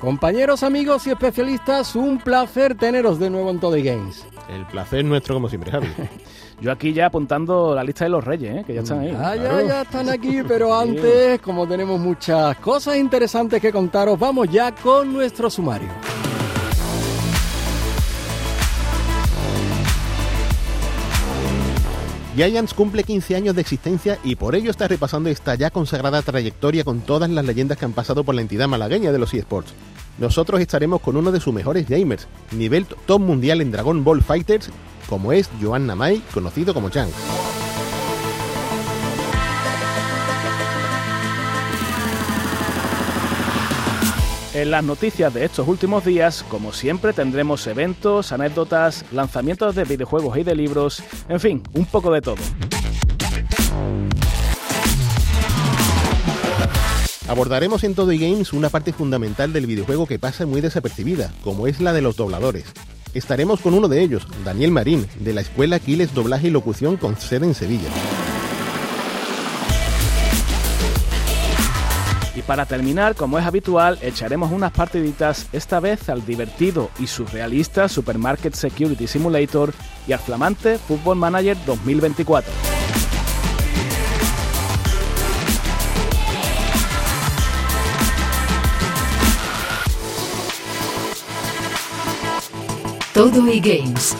[0.00, 4.26] Compañeros, amigos y especialistas, un placer teneros de nuevo en Todo Games.
[4.48, 5.88] El placer nuestro como siempre, Javi.
[6.60, 8.64] Yo aquí ya apuntando la lista de los reyes, ¿eh?
[8.66, 9.16] que ya están ahí.
[9.18, 14.48] Ah, ya, ya están aquí, pero antes, como tenemos muchas cosas interesantes que contaros, vamos
[14.50, 15.88] ya con nuestro sumario.
[22.36, 26.84] Giants cumple 15 años de existencia y por ello está repasando esta ya consagrada trayectoria
[26.84, 29.72] con todas las leyendas que han pasado por la entidad malagueña de los eSports.
[30.18, 34.68] Nosotros estaremos con uno de sus mejores gamers, nivel top mundial en Dragon Ball Fighters,
[35.08, 37.08] como es Joan Namai, conocido como Chang.
[44.56, 50.38] En las noticias de estos últimos días, como siempre, tendremos eventos, anécdotas, lanzamientos de videojuegos
[50.38, 52.38] y de libros, en fin, un poco de todo.
[57.28, 61.66] Abordaremos en Todo y Games una parte fundamental del videojuego que pasa muy desapercibida, como
[61.66, 62.64] es la de los dobladores.
[63.12, 67.20] Estaremos con uno de ellos, Daniel Marín, de la Escuela Aquiles Doblaje y Locución con
[67.20, 67.90] sede en Sevilla.
[72.46, 78.54] Para terminar, como es habitual, echaremos unas partiditas, esta vez al divertido y surrealista Supermarket
[78.54, 79.72] Security Simulator
[80.06, 82.52] y al flamante Football Manager 2024.
[93.12, 94.14] Todo y Games.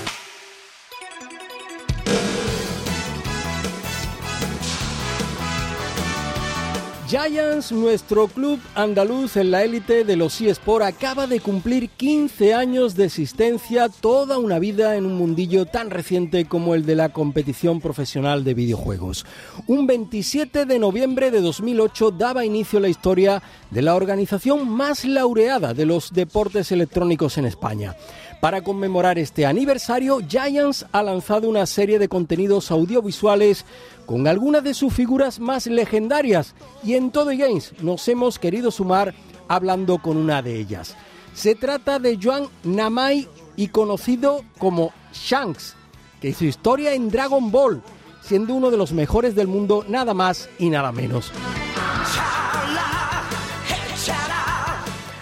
[7.08, 12.96] Giants, nuestro club andaluz en la élite de los eSport, acaba de cumplir 15 años
[12.96, 17.80] de existencia, toda una vida en un mundillo tan reciente como el de la competición
[17.80, 19.24] profesional de videojuegos.
[19.68, 23.40] Un 27 de noviembre de 2008 daba inicio la historia
[23.70, 27.94] de la organización más laureada de los deportes electrónicos en España.
[28.40, 33.64] Para conmemorar este aniversario, Giants ha lanzado una serie de contenidos audiovisuales
[34.04, 36.54] con algunas de sus figuras más legendarias
[36.84, 39.14] y en todo Games nos hemos querido sumar
[39.48, 40.94] hablando con una de ellas.
[41.34, 45.74] Se trata de Joan Namai y conocido como Shanks,
[46.20, 47.82] que hizo historia en Dragon Ball,
[48.22, 51.32] siendo uno de los mejores del mundo nada más y nada menos.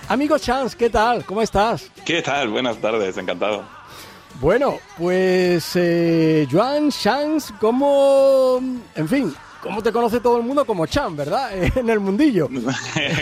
[0.08, 1.24] Amigo Chance, ¿qué tal?
[1.24, 1.90] ¿Cómo estás?
[2.04, 2.48] ¿Qué tal?
[2.48, 3.64] Buenas tardes, encantado.
[4.40, 8.60] Bueno, pues eh, Joan Chance, ¿cómo,
[8.94, 11.50] en fin, cómo te conoce todo el mundo como Chan, verdad?
[11.76, 12.50] en el mundillo.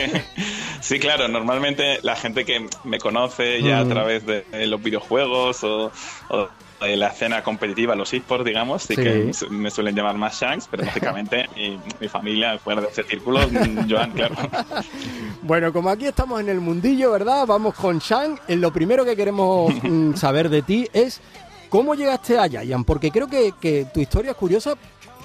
[0.80, 5.92] sí, claro, normalmente la gente que me conoce ya a través de los videojuegos o,
[6.30, 6.48] o
[6.82, 10.84] de la escena competitiva, los esports, digamos, sí, que me suelen llamar más Shanks, pero
[10.86, 13.40] lógicamente mi, mi, familia, fuera de ese círculo,
[13.88, 14.34] Joan, claro.
[15.42, 17.46] Bueno, como aquí estamos en el mundillo, ¿verdad?
[17.46, 18.40] Vamos con Shank.
[18.48, 19.72] Lo primero que queremos
[20.14, 21.20] saber de ti es
[21.68, 24.74] cómo llegaste a Giant, porque creo que, que tu historia es curiosa.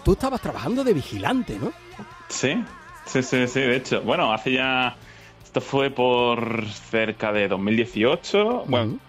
[0.03, 1.71] Tú estabas trabajando de vigilante, ¿no?
[2.29, 2.63] Sí,
[3.05, 4.01] sí, sí, sí, de hecho.
[4.01, 4.95] Bueno, hace ya...
[5.43, 8.37] Esto fue por cerca de 2018.
[8.37, 8.65] Uh -huh.
[8.67, 8.99] Bueno,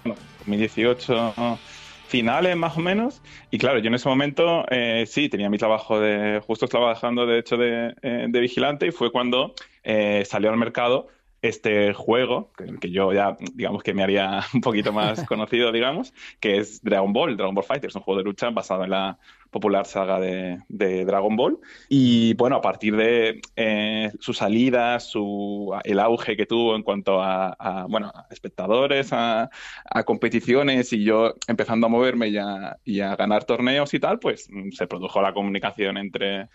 [0.41, 1.59] 2018
[2.09, 3.23] finales más o menos.
[3.51, 7.39] Y claro, yo en ese momento eh, sí tenía mi trabajo de, justo trabajando de
[7.39, 9.55] hecho de, eh, de vigilante y fue cuando
[9.85, 11.09] eh, salió al mercado
[11.43, 16.13] este juego, que, que, yo ya, digamos que me haría un poquito más conocido, digamos,
[16.41, 19.19] que es Dragon Ball, Dragon Ball Fighters, un juego de lucha basado en la
[19.51, 21.59] popular saga de, de Dragon Ball.
[21.89, 27.23] Y bueno, a partir de eh, su salida, su, el auge que tuvo en cuanto
[27.23, 29.51] a, a bueno, a espectadores, a,
[29.85, 34.19] a, competiciones y yo empezando a moverme y a, y a ganar torneos y tal,
[34.19, 36.49] pues se produjo la comunicación entre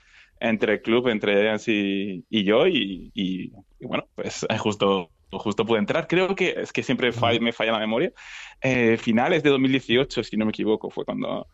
[0.43, 5.65] entre el club, entre Giants y, y, yo, y, y, y, bueno, pues justo, justo
[5.65, 6.07] pude entrar.
[6.07, 8.11] Creo que es que siempre fall, me falla la memoria.
[8.61, 11.47] Eh, finales de 2018, si no me equivoco, fue cuando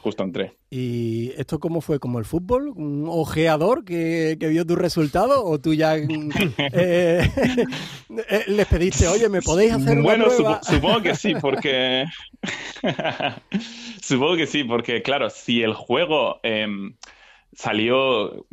[0.00, 0.56] justo entré.
[0.70, 2.00] ¿Y esto cómo fue?
[2.00, 2.70] ¿Como el fútbol?
[2.70, 5.44] ¿Un ojeador que, que vio tu resultado?
[5.44, 7.28] ¿O tú ya eh,
[8.48, 10.30] les pediste, oye, ¿me podéis hacer una bueno?
[10.30, 12.06] Supo, supongo que sí, porque...
[14.00, 16.40] supongo que sí, porque claro, si el juego...
[16.42, 16.66] Eh,
[17.52, 18.46] salió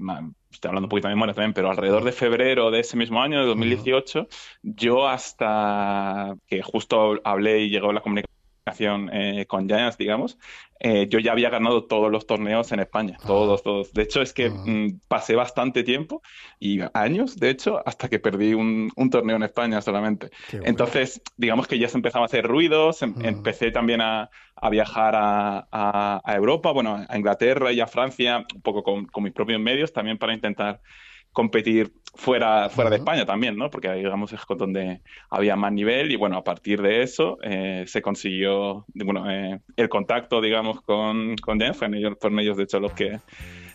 [0.51, 3.39] estoy hablando un poquito de memoria también, pero alrededor de febrero de ese mismo año,
[3.39, 4.27] de 2018,
[4.63, 10.37] yo hasta que justo hablé y llegó la comunicación eh, con Giants, digamos,
[10.79, 13.23] eh, yo ya había ganado todos los torneos en España, ah.
[13.27, 13.93] todos, todos.
[13.93, 14.49] De hecho, es que ah.
[14.49, 16.21] mm, pasé bastante tiempo
[16.59, 20.29] y años, de hecho, hasta que perdí un, torneo en España solamente.
[20.51, 23.21] Entonces, digamos que ya se empezaba a hacer ruidos, em, ah.
[23.23, 24.29] empecé también a,
[24.69, 29.59] viajar a, Europa, bueno, a Inglaterra y a Francia, un poco con, con mis propios
[29.59, 30.81] medios, también para intentar
[31.31, 33.69] competir fuera, fuera de España también, ¿no?
[33.69, 38.01] Porque digamos es donde había más nivel y bueno, a partir de eso eh, se
[38.01, 42.93] consiguió, bueno, eh, el contacto, digamos, con, con fueron ellos, fueron ellos de hecho los
[42.93, 43.19] que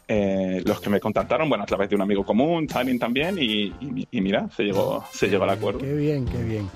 [0.06, 3.72] eh, los que me contactaron, bueno, a través de un amigo común, también también, y,
[4.10, 5.78] y, mira, se llegó, se llegó al acuerdo.
[5.78, 6.68] Qué bien, qué bien.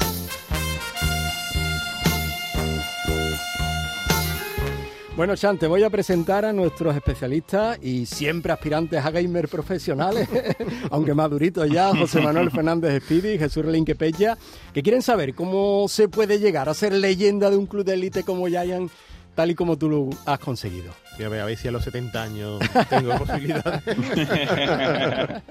[5.18, 10.28] Bueno, Chan, te voy a presentar a nuestros especialistas y siempre aspirantes a gamer profesionales,
[10.92, 14.38] aunque más duritos ya, José Manuel Fernández Speedy y Jesús Relinque Pella,
[14.72, 18.22] que quieren saber cómo se puede llegar a ser leyenda de un club de élite
[18.22, 18.92] como Giant,
[19.34, 20.92] tal y como tú lo has conseguido.
[21.18, 23.82] a ver si a los 70 años tengo posibilidad.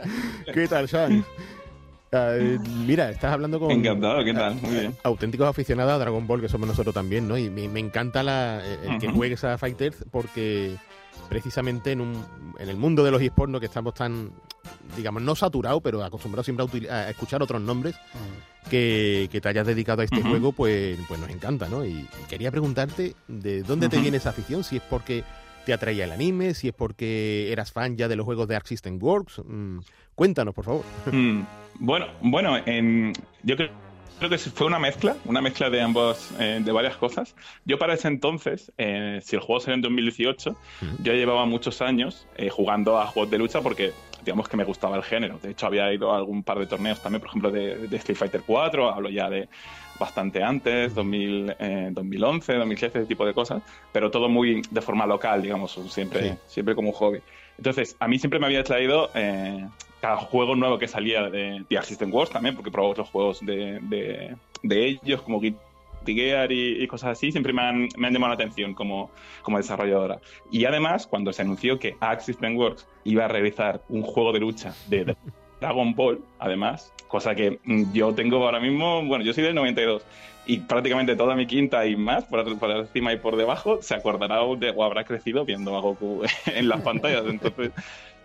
[0.54, 1.26] ¿Qué tal, Chan?
[2.12, 3.72] Eh, mira, estás hablando con.
[3.72, 4.56] Encantado, ¿qué tal?
[4.56, 4.96] Muy bien.
[5.04, 7.38] Auténticos aficionados a Dragon Ball, que somos nosotros también, ¿no?
[7.38, 10.78] Y me, encanta la, el que juegues a Fighters porque
[11.28, 12.26] precisamente en, un,
[12.58, 13.60] en el mundo de los esports, ¿no?
[13.60, 14.32] que estamos tan,
[14.96, 17.96] digamos, no saturados, pero acostumbrados siempre a, escuchar otros nombres,
[18.70, 21.86] que, te hayas dedicado a este juego, pues, pues nos encanta, ¿no?
[21.86, 25.24] Y, quería preguntarte de dónde te viene esa afición, si es porque
[25.68, 28.66] te atraía el anime, si es porque eras fan ya de los juegos de Arc
[28.66, 29.42] System Works.
[29.46, 29.80] Mm,
[30.16, 30.86] cuéntanos, por favor.
[31.12, 31.42] Mm.
[31.80, 32.58] Bueno, bueno,
[33.44, 37.36] yo creo, que fue una mezcla, una mezcla de ambos, eh, de varias cosas.
[37.66, 40.56] Yo para ese entonces, eh, si el juego salió en 2018,
[41.04, 43.92] yo llevaba muchos años eh, jugando a juegos de lucha porque
[44.24, 45.38] digamos que me gustaba el género.
[45.42, 48.42] De hecho, había ido a algún par de torneos también, por ejemplo, de, Street Fighter
[48.46, 49.50] 4, hablo ya de
[50.00, 51.56] bastante antes, 2000,
[51.92, 53.62] 2011, 2013, ese tipo de cosas,
[53.92, 57.20] pero todo muy de forma local, digamos, siempre, siempre como un hobby.
[57.58, 59.10] Entonces, a mí siempre me había traído
[60.02, 63.80] cada juego nuevo que salía de The Assistant Wars también, porque probé otros juegos de,
[64.64, 65.58] de, ellos, como Guilty
[66.06, 69.10] Gear y, cosas así, siempre me han, me han llamado la atención como,
[69.42, 70.20] como, desarrolladora.
[70.52, 74.76] Y además, cuando se anunció que Assistant Works iba a realizar un juego de lucha
[74.88, 75.16] de
[75.60, 80.04] Dragon Ball, además, cosa que mm, yo tengo ahora mismo, bueno, yo soy del 92
[80.46, 84.42] y prácticamente toda mi quinta y más, por, por encima y por debajo, se acordará
[84.42, 87.26] o habrá crecido viendo a Goku en las pantallas.
[87.28, 87.72] Entonces,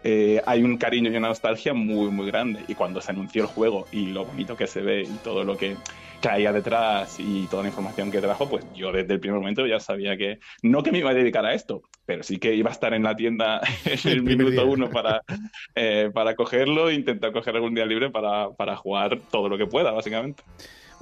[0.04, 2.64] eh, hay un cariño y una nostalgia muy, muy grande.
[2.68, 5.56] Y cuando se anunció el juego y lo bonito que se ve y todo lo
[5.56, 5.76] que
[6.20, 9.80] caía detrás y toda la información que trajo, pues yo desde el primer momento ya
[9.80, 12.72] sabía que no que me iba a dedicar a esto, pero sí que iba a
[12.72, 15.22] estar en la tienda en el, minuto uno para,
[15.74, 19.66] eh, para cogerlo e intentar coger algún día libre para, para jugar todo lo que
[19.66, 20.44] pueda, básicamente.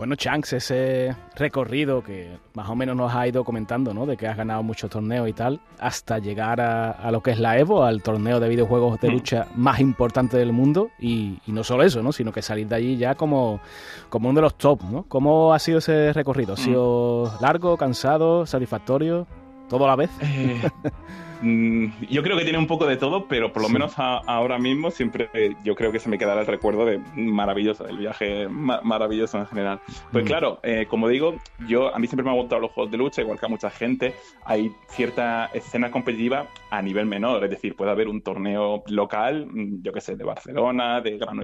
[0.01, 4.07] Bueno, Chanks, ese recorrido que más o menos nos ha ido comentando, ¿no?
[4.07, 7.59] De que has ganado muchos torneos y tal, hasta llegar a, lo que es la
[7.59, 9.13] Evo, al torneo de videojuegos de mm.
[9.13, 10.89] lucha más importante del mundo.
[10.99, 12.13] Y, no solo eso, ¿no?
[12.13, 13.61] Sino que salir de allí ya como,
[14.09, 15.03] como uno de los top, ¿no?
[15.03, 16.55] ¿Cómo ha sido ese recorrido?
[16.55, 16.65] ¿Ha mm.
[16.65, 19.27] sido largo, cansado, satisfactorio?
[19.69, 20.11] ¿Todo a la vez?
[20.23, 20.63] Eh,
[21.43, 25.29] yo creo que tiene un poco de todo, pero por lo menos ahora mismo siempre
[25.65, 29.81] yo creo que se me quedará el recuerdo de maravilloso, el viaje maravilloso en general.
[30.13, 30.27] Pues mm.
[30.27, 33.23] claro, eh, como digo, yo a mí siempre me han gustado los juegos de lucha,
[33.23, 34.15] igual que a mucha gente.
[34.45, 39.83] Hay cierta escena competitiva a nivel menor, es decir, puede haber un torneo local, mm,
[39.83, 41.43] yo qué sé, de Barcelona, de Gran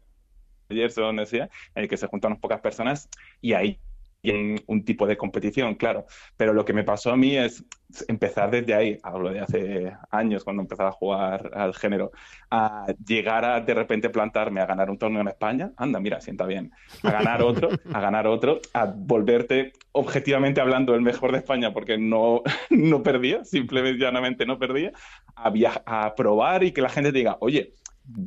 [0.68, 3.08] Jersey, donde sea, en el que se juntan unas pocas personas
[3.40, 3.78] y ahí
[4.30, 6.06] en un tipo de competición, claro.
[6.36, 7.64] Pero lo que me pasó a mí es
[8.08, 12.10] empezar desde ahí, hablo de hace años cuando empezaba a jugar al género,
[12.50, 16.46] a llegar a de repente plantarme a ganar un torneo en España, anda, mira, sienta
[16.46, 21.72] bien, a ganar otro, a ganar otro, a volverte objetivamente hablando el mejor de España
[21.72, 24.92] porque no, no perdía, simplemente llanamente no perdía,
[25.36, 25.52] a,
[25.86, 27.72] a probar y que la gente diga, oye,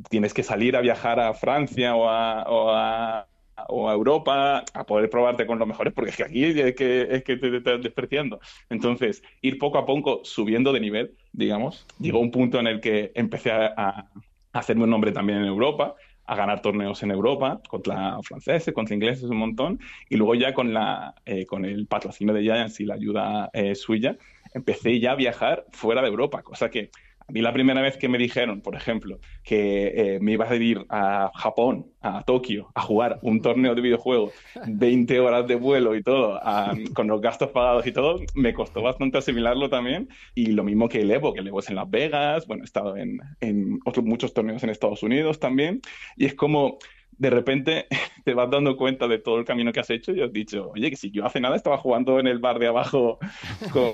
[0.10, 3.29] tienes que salir a viajar a Francia o a o a
[3.70, 7.38] Europa a poder probarte con los mejores, porque es que aquí es que, es que
[7.38, 8.40] te, estás despreciando.
[8.70, 13.12] Entonces, ir poco a poco subiendo de nivel, digamos, llegó un punto en el que
[13.16, 14.10] empecé a,
[14.52, 19.24] hacerme un nombre también en Europa, a ganar torneos en Europa contra franceses, contra ingleses
[19.24, 22.96] un montón, y luego ya con, la, eh, con el patrocinio de Giants y la
[22.96, 24.18] ayuda eh, suya,
[24.54, 26.92] empecé ya a viajar fuera de Europa, cosa que
[27.30, 30.86] A la primera vez que me dijeron, por ejemplo, que eh, me iba a ir
[30.90, 34.34] a Japón, a Tokio, a jugar un torneo de videojuegos,
[34.68, 36.40] 20 horas de vuelo y todo,
[36.96, 40.10] con los gastos pagados y todo, me costó bastante asimilarlo también.
[40.34, 42.66] Y lo mismo que el Evo, que el Evo es en Las Vegas, bueno, he
[42.66, 43.20] estado en,
[44.04, 45.82] muchos torneos en Estados Unidos también.
[46.18, 46.80] Y es como
[47.18, 47.88] de repente
[48.26, 50.90] te vas dando cuenta de todo el camino que has hecho y has dicho, oye,
[50.90, 53.20] que si yo hace nada estaba jugando en el bar de abajo
[53.72, 53.94] con,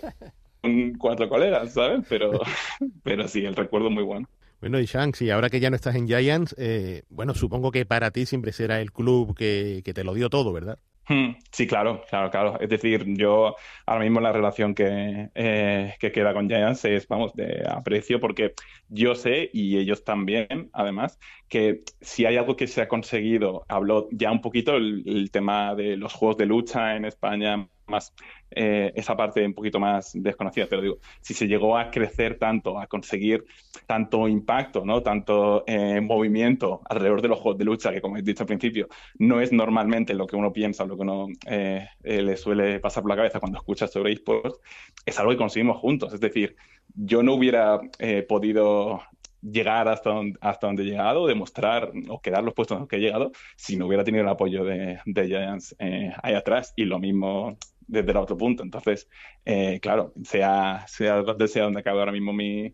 [0.98, 2.06] cuatro colegas, ¿sabes?
[2.10, 2.32] Pero,
[3.04, 4.28] pero sí, el recuerdo muy bueno.
[4.62, 7.86] Bueno, y Shanks, y ahora que ya no estás en Giants, eh, bueno, supongo que
[7.86, 10.80] para ti siempre será el club que, que te lo dio todo, ¿verdad?
[11.08, 12.60] Hmm, sí, claro, claro, claro.
[12.60, 13.56] Es decir, yo
[13.86, 18.54] ahora mismo la relación que, eh, que queda con Giants es, vamos, de aprecio porque
[18.90, 24.08] yo sé, y ellos también, además, que si hay algo que se ha conseguido, habló
[24.12, 28.14] ya un poquito el tema de los juegos de lucha en España, más
[28.52, 32.80] eh, esa parte un poquito más desconocida, pero digo, si se llegó a crecer tanto,
[32.80, 33.44] a conseguir
[33.86, 35.02] tanto impacto, ¿no?
[35.02, 38.88] tanto eh, movimiento alrededor de los juegos de lucha, que como he dicho al principio,
[39.18, 43.10] no es normalmente lo que uno piensa, lo que uno eh, le suele pasar por
[43.10, 44.60] la cabeza cuando escucha sobre esports,
[45.06, 46.14] es algo que conseguimos juntos.
[46.14, 46.56] Es decir,
[46.94, 47.82] yo no hubiera
[48.28, 49.02] podido
[49.42, 52.96] llegar hasta donde, hasta donde he llegado, demostrar o quedar los puestos en los que
[52.96, 56.74] he llegado, si no hubiera tenido el apoyo de, de Giants ahí atrás.
[56.76, 58.64] Y lo mismo desde el otro punto.
[58.64, 59.08] Entonces,
[59.46, 62.74] eh, claro, sea, sea, sea donde acabe ahora mismo mi,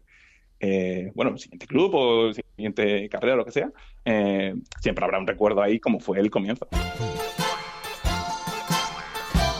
[0.59, 3.71] eh, bueno, siguiente club o siguiente carrera o lo que sea,
[4.05, 6.67] eh, siempre habrá un recuerdo ahí como fue el comienzo.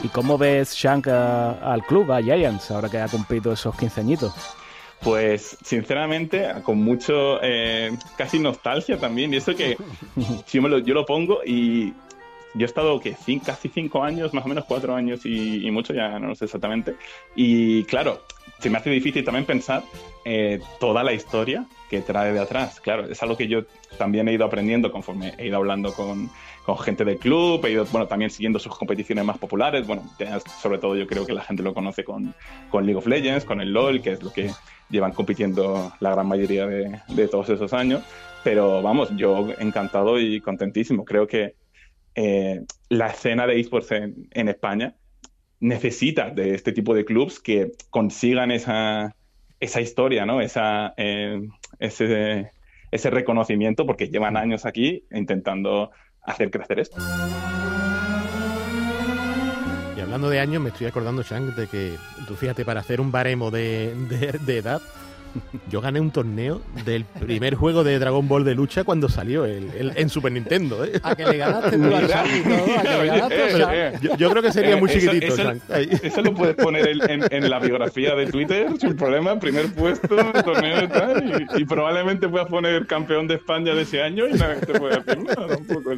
[0.02, 4.34] ¿Y cómo ves Shank al club, a Giants, ahora que ha cumplido esos 15 añitos?
[5.00, 7.38] Pues sinceramente, con mucho,
[8.16, 9.76] casi nostalgia también, y eso que
[10.52, 11.92] yo, lo, yo lo pongo y
[12.54, 16.18] yo he estado que casi cinco años, más o menos cuatro años y, mucho, ya
[16.18, 16.96] no lo sé exactamente.
[17.34, 18.22] Y claro,
[18.58, 19.82] se me hace difícil también pensar
[20.24, 22.80] eh, toda la historia que trae de atrás.
[22.80, 23.64] Claro, es algo que yo
[23.96, 26.30] también he ido aprendiendo conforme he ido hablando con,
[26.64, 29.86] con gente del club, he ido bueno, también siguiendo sus competiciones más populares.
[29.86, 30.02] Bueno,
[30.60, 32.34] sobre todo yo creo que la gente lo conoce con,
[32.70, 34.50] con League of Legends, con el LOL, que es lo que
[34.90, 38.02] llevan compitiendo la gran mayoría de, de todos esos años.
[38.44, 41.04] Pero vamos, yo encantado y contentísimo.
[41.04, 41.54] Creo que
[42.14, 44.94] eh, la escena de esports en, en, España
[45.60, 49.14] necesita de este tipo de clubs que consigan esa,
[49.60, 50.40] esa historia, ¿no?
[50.40, 51.40] Esa, eh,
[51.78, 52.50] ese,
[52.90, 55.90] ese reconocimiento, porque llevan años aquí intentando
[56.22, 56.98] hacer crecer esto.
[59.96, 61.94] Y hablando de años, me estoy acordando, Shang, de que
[62.26, 63.94] tú fíjate, para hacer un baremo de,
[64.44, 64.82] de edad,
[65.70, 69.92] yo gané un torneo del primer juego de Dragon Ball de lucha cuando salió el,
[69.96, 70.84] en Super Nintendo.
[70.84, 71.00] ¿eh?
[71.02, 74.52] A que le ganaste tú al y todo, a que le ganaste yo, creo que
[74.52, 78.96] sería muy chiquitito, eso, eso, lo puedes poner en, en, la biografía de Twitter sin
[78.96, 84.02] problema, primer puesto, torneo y tal, y, probablemente puedas poner campeón de España de ese
[84.02, 85.92] año y nadie te puede decir nada tampoco.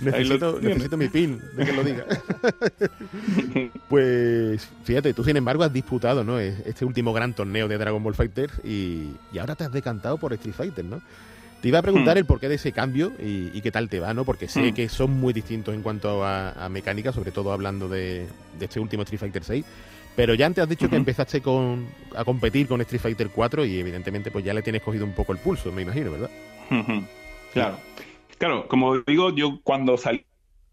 [0.00, 2.04] Necesito, necesito mi pin de que lo diga.
[3.88, 6.38] pues fíjate, tú sin embargo has disputado ¿no?
[6.38, 10.54] este último gran torneo de Dragon Ball Fighter y, ahora te has decantado por Street
[10.54, 11.00] Fighter, ¿no?
[11.60, 12.18] Te iba a preguntar hmm.
[12.18, 14.24] el porqué de ese cambio y, qué tal te va, ¿no?
[14.24, 14.74] Porque sé hmm.
[14.74, 18.26] que son muy distintos en cuanto a, mecánica, sobre todo hablando de,
[18.60, 19.64] este último Street Fighter 6.
[20.14, 23.78] Pero ya antes has dicho que empezaste con, a competir con Street Fighter 4 y
[23.78, 26.30] evidentemente pues ya le tienes cogido un poco el pulso, me imagino, ¿verdad?
[27.52, 27.78] Claro.
[28.38, 30.24] Claro, como digo, yo cuando salió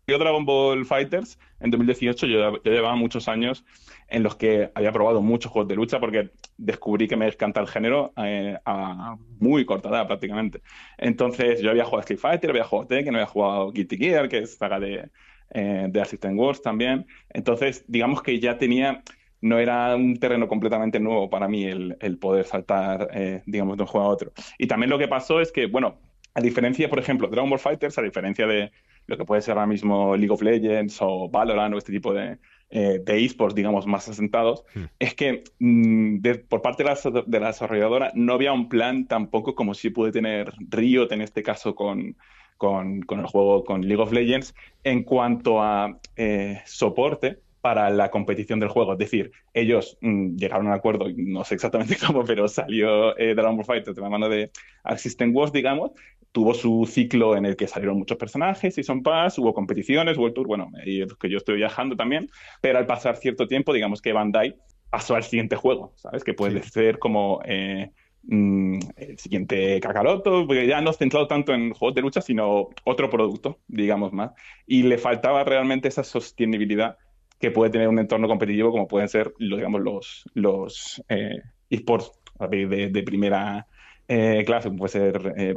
[0.07, 3.63] Dragon Ball Fighters en 2018, yo, yo llevaba muchos años
[4.09, 7.67] en los que había probado muchos juegos de lucha porque descubrí que me encanta el
[7.67, 10.61] género eh, a muy corta edad prácticamente.
[10.97, 14.57] Entonces yo había jugado Street Fighter, había jugado Tekken, había jugado Guilty Gear, que es
[14.57, 15.09] saga de,
[15.51, 17.05] eh, de Assistant Wars también.
[17.29, 19.03] Entonces digamos que ya tenía,
[19.41, 23.83] no era un terreno completamente nuevo para mí el, el poder saltar, eh, digamos, de
[23.83, 24.31] un juego a otro.
[24.57, 25.99] Y también lo que pasó es que, bueno,
[26.33, 28.71] a diferencia, por ejemplo, Dragon Ball Fighters, a diferencia de
[29.07, 32.37] lo que puede ser ahora mismo League of Legends o Valorant o este tipo de,
[32.71, 34.83] eh, de esports, digamos, más asentados, hmm.
[34.99, 39.55] es que mm, por parte de la, de la, desarrolladora no había un plan tampoco
[39.55, 42.15] como si puede tener Riot en este caso con,
[42.57, 48.09] con, con, el juego, con League of Legends, en cuanto a eh, soporte para la
[48.09, 48.93] competición del juego.
[48.93, 53.35] Es decir, ellos mm, llegaron a un acuerdo, no sé exactamente cómo, pero salió eh,
[53.35, 54.51] Dragon Ball Fighter de la mano de
[54.83, 55.91] Assistant Wars, digamos,
[56.31, 60.35] tuvo su ciclo en el que salieron muchos personajes, y son Pass, hubo competiciones, World
[60.35, 62.29] Tour, bueno, y que yo estoy viajando también,
[62.61, 64.55] pero al pasar cierto tiempo, digamos que Bandai
[64.89, 66.23] pasó al siguiente juego, ¿sabes?
[66.23, 67.91] Que puede ser como eh,
[68.23, 72.69] mm, el siguiente Kakaroto, porque ya no has centrado tanto en juegos de lucha, sino
[72.85, 74.31] otro producto, digamos más,
[74.67, 76.97] y le faltaba realmente esa sostenibilidad
[77.39, 82.11] que puede tener un entorno competitivo como pueden ser, digamos, los, los eh, esports
[82.49, 83.65] de, de primera
[84.09, 85.53] eh, clase, puede ser eh.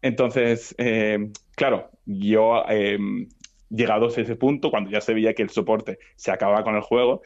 [0.00, 3.28] Entonces, eh, claro, yo em,
[3.68, 6.80] llegados a ese punto, cuando ya se veía que el soporte se acababa con el
[6.80, 7.20] juego,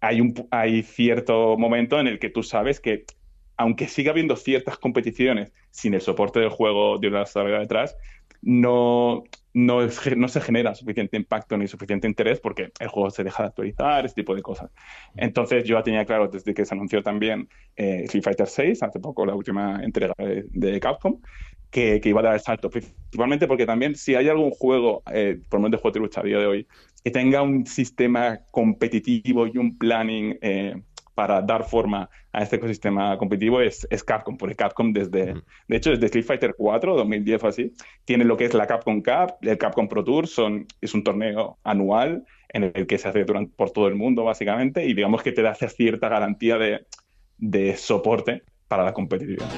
[0.00, 3.04] hay, un, hay cierto momento en el que tú sabes que,
[3.56, 7.96] aunque siga habiendo ciertas competiciones sin el soporte del juego de una salga detrás,
[8.42, 9.22] no,
[9.52, 14.04] no, se genera suficiente impacto ni suficiente interés porque el juego se deja de actualizar,
[14.04, 14.70] ese tipo de cosas.
[15.16, 19.00] Entonces yo ya tenía claro desde que se anunció también eh, Street Fighter VI, hace
[19.00, 21.20] poco la última entrega de, Capcom,
[21.70, 25.58] que, iba a dar el salto, principalmente porque también si hay algún juego, eh, por
[25.58, 26.68] lo menos de juego de a día de hoy,
[27.02, 30.74] que tenga un sistema competitivo y un planning eh,
[31.20, 35.34] para dar forma a este ecosistema competitivo es, Capcom, porque Capcom desde,
[35.68, 37.74] de hecho, desde Street Fighter 4, 2010 o así,
[38.06, 41.58] tiene lo que es la Capcom Cup, el Capcom Pro Tour, son, es un torneo
[41.62, 45.32] anual en el que se hace durante, por todo el mundo, básicamente, y digamos que
[45.32, 46.86] te da cierta garantía de,
[47.36, 49.50] de soporte para la competitividad.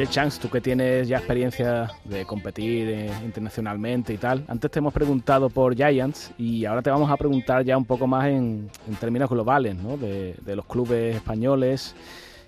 [0.00, 4.78] Oye, Chance, tú que tienes ya experiencia de competir eh, internacionalmente y tal, antes te
[4.78, 8.70] hemos preguntado por Giants y ahora te vamos a preguntar ya un poco más en,
[8.98, 9.98] términos globales, ¿no?
[9.98, 11.94] De, los clubes españoles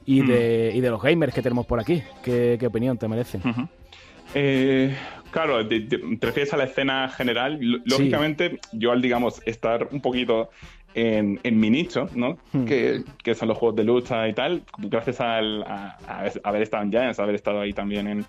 [0.06, 2.02] y, de, y de los gamers que tenemos por aquí.
[2.24, 3.42] ¿Qué, opinión te merecen?
[4.34, 4.96] Eh,
[5.30, 7.58] claro, te, refieres a la escena general.
[7.84, 10.48] Lógicamente, yo al, digamos, estar un poquito
[10.94, 12.38] en, mi nicho, ¿no?
[12.52, 12.64] Hmm.
[12.64, 15.98] Que, son los juegos de lucha y tal, gracias al, a,
[16.44, 18.26] haber estado en Giants, haber estado ahí también en,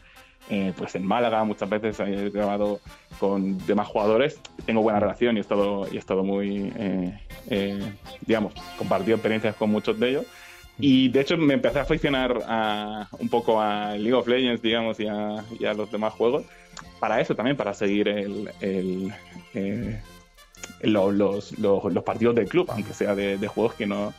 [0.50, 2.80] eh, pues en Málaga, muchas veces he grabado
[3.20, 7.80] con demás jugadores, tengo buena relación y he estado, y he estado muy, eh, eh,
[8.26, 10.26] digamos, compartido experiencias con muchos de ellos.
[10.80, 15.00] Y de hecho me empecé a aficionar a, un poco a League of Legends, digamos,
[15.00, 16.44] y a, los demás juegos,
[17.00, 19.14] para eso también, para seguir el, el
[20.84, 24.14] los, los, partidos del club, aunque sea de, juegos que no,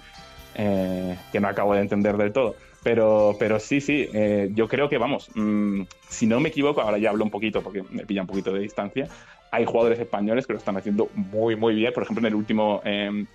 [0.54, 2.56] eh, que no acabo de entender del todo.
[2.82, 6.98] Pero, pero sí, sí, eh, yo creo que vamos, mm, si no me equivoco, ahora
[6.98, 9.08] ya hablo un poquito porque me pilla un poquito de distancia,
[9.50, 11.92] hay jugadores españoles que lo están haciendo muy, muy bien.
[11.92, 13.26] Por ejemplo, en el último em,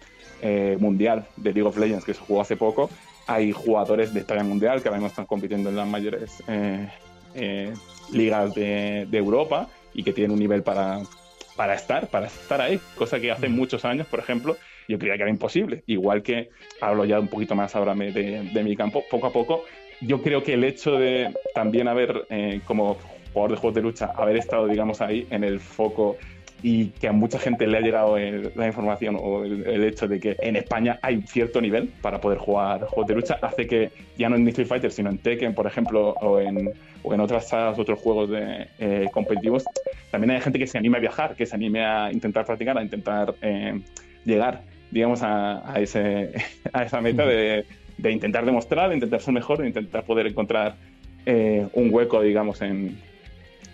[0.42, 2.90] eh, Mundial de League of Legends que se jugó hace poco,
[3.26, 6.44] hay jugadores de historia mundial que ahora mismo están compitiendo en las mayores
[8.12, 11.02] ligas de, de Europa y que tienen un nivel para,
[11.60, 14.56] para estar, para estar ahí, cosa que hace muchos años, por ejemplo,
[14.88, 15.84] yo creía que era imposible.
[15.88, 16.48] Igual que
[16.80, 19.66] hablo ya un poquito más ahora de, de mi campo, poco a poco,
[20.00, 22.98] yo creo que el hecho de también haber, eh, como
[23.34, 26.16] jugador de juegos de lucha, haber estado, digamos, ahí en el foco
[26.62, 30.36] y que a mucha gente le ha llegado la información o el, hecho de que
[30.40, 34.36] en España hay cierto nivel para poder jugar juegos de lucha, hace que ya no
[34.36, 36.72] en Street Fighter, sino en Tekken, por ejemplo, o en,
[37.04, 39.64] o en otras otros juegos de, eh, competitivos,
[40.12, 42.84] también hay gente que se anime a viajar, que se anime a intentar practicar, a
[42.84, 43.80] intentar eh,
[44.26, 46.32] llegar, digamos, a, a, ese,
[46.74, 47.66] a esa meta de,
[47.98, 50.76] de, intentar demostrar, de intentar ser mejor, de intentar poder encontrar
[51.26, 52.98] eh, un hueco, digamos, en,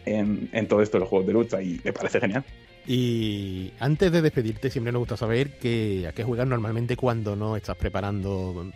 [0.06, 2.43] en, en, todo esto de los juegos de lucha y me parece genial.
[2.88, 7.56] Y antes de despedirte, siempre nos gusta saber que, a qué juegas normalmente cuando no
[7.56, 8.71] estás preparando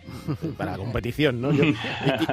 [0.56, 1.52] para la competición, ¿no?
[1.52, 1.64] Yo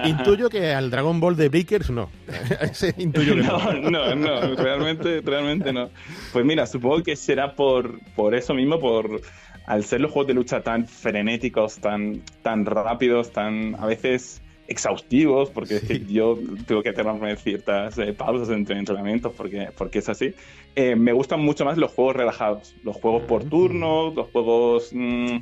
[0.04, 2.10] intuyo que al Dragon Ball de Breakers no.
[2.98, 3.90] intuyo que no.
[3.92, 5.90] No, no, realmente, realmente no.
[6.34, 9.22] Pues mira, supongo que será por, por eso mismo, por
[9.68, 15.50] al ser los juegos de lucha tan frenéticos, tan, tan rápidos, tan a veces exhaustivos,
[15.50, 20.34] porque yo tengo que tener ciertas eh, pausas entre entrenamientos, porque, porque es así.
[20.76, 25.38] Eh, me gustan mucho más los juegos relajados, los juegos por turnos, los juegos mm,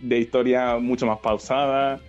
[0.00, 2.00] de historia mucho más pausada.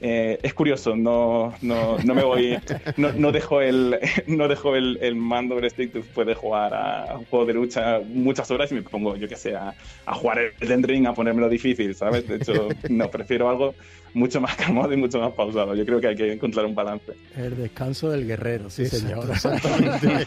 [0.00, 2.58] Eh, es curioso, no, no, no me voy,
[2.96, 7.24] no, no, dejo el, no dejo el, el mando stick después de jugar a un
[7.24, 10.52] juego de lucha muchas horas y me pongo, yo que sé, a, a jugar el
[10.60, 12.28] Elden Ring, a ponérmelo difícil, ¿sabes?
[12.28, 13.74] De hecho, no, prefiero algo
[14.12, 15.74] mucho más calmado y mucho más pausado.
[15.74, 17.12] Yo creo que hay que encontrar un balance.
[17.36, 19.30] El descanso del guerrero, sí, señor.
[19.30, 20.26] Exactamente.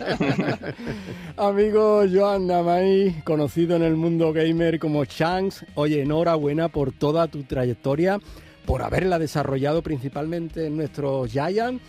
[1.38, 7.44] Amigo Joan Namay, conocido en el mundo gamer como Chance, oye, enhorabuena por toda tu
[7.44, 8.20] trayectoria
[8.70, 11.82] por haberla desarrollado principalmente en nuestros Giants,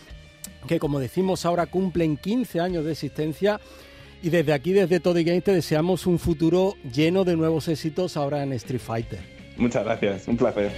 [0.67, 3.61] que como decimos ahora cumplen 15 años de existencia.
[4.23, 8.41] Y desde aquí, desde Toddy Games, te deseamos un futuro lleno de nuevos éxitos ahora
[8.41, 9.19] en Street Fighter.
[9.57, 10.71] Muchas gracias, un placer.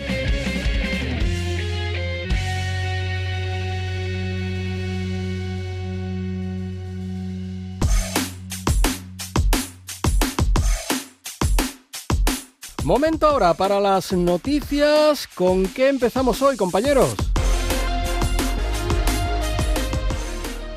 [12.84, 15.28] Momento ahora para las noticias.
[15.36, 17.16] ¿Con qué empezamos hoy, compañeros?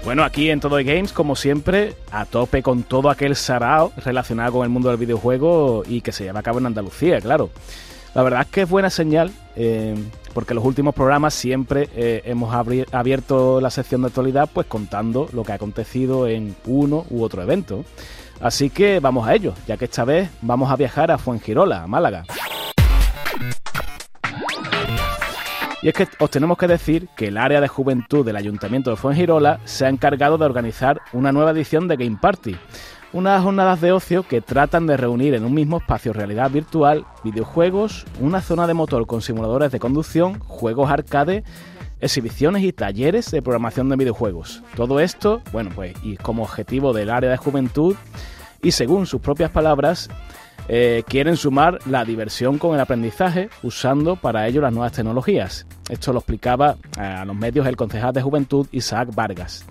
[0.05, 4.63] Bueno, aquí en Todo Games, como siempre, a tope con todo aquel sarao relacionado con
[4.63, 7.51] el mundo del videojuego y que se lleva a cabo en Andalucía, claro.
[8.15, 9.97] La verdad es que es buena señal, eh,
[10.33, 15.43] porque los últimos programas siempre eh, hemos abierto la sección de actualidad pues contando lo
[15.43, 17.85] que ha acontecido en uno u otro evento.
[18.41, 21.87] Así que vamos a ello, ya que esta vez vamos a viajar a Fuengirola, a
[21.87, 22.25] Málaga.
[25.83, 28.97] Y es que os tenemos que decir que el área de juventud del Ayuntamiento de
[28.97, 32.57] Fuengirola se ha encargado de organizar una nueva edición de Game Party,
[33.13, 38.05] unas jornadas de ocio que tratan de reunir en un mismo espacio realidad virtual videojuegos,
[38.21, 41.45] una zona de motor con simuladores de conducción, juegos arcade,
[42.01, 44.63] exhibiciones y talleres de programación de videojuegos.
[44.75, 47.97] Todo esto, bueno, pues y como objetivo del área de juventud
[48.63, 50.09] y según sus propias palabras,
[50.69, 55.67] eh, quieren sumar la diversión con el aprendizaje usando para ello las nuevas tecnologías.
[55.89, 59.65] Esto lo explicaba a los medios el concejal de juventud Isaac Vargas.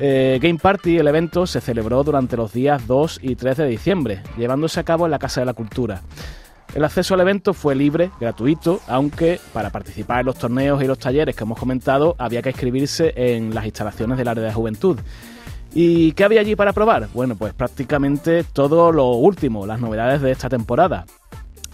[0.00, 4.22] Eh, Game Party, el evento, se celebró durante los días 2 y 3 de diciembre,
[4.36, 6.02] llevándose a cabo en la Casa de la Cultura.
[6.74, 10.98] El acceso al evento fue libre, gratuito, aunque para participar en los torneos y los
[10.98, 14.98] talleres que hemos comentado había que inscribirse en las instalaciones del área de juventud.
[15.74, 17.08] ¿Y qué había allí para probar?
[17.14, 21.06] Bueno, pues prácticamente todo lo último, las novedades de esta temporada.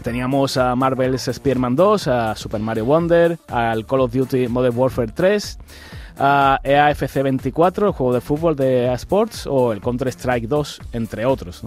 [0.02, 5.12] Teníamos a Marvel's Spearman 2, a Super Mario Wonder, al Call of Duty Modern Warfare
[5.12, 5.58] 3,
[6.18, 11.62] a EAFC 24, el juego de fútbol de Sports, o el Counter-Strike 2, entre otros.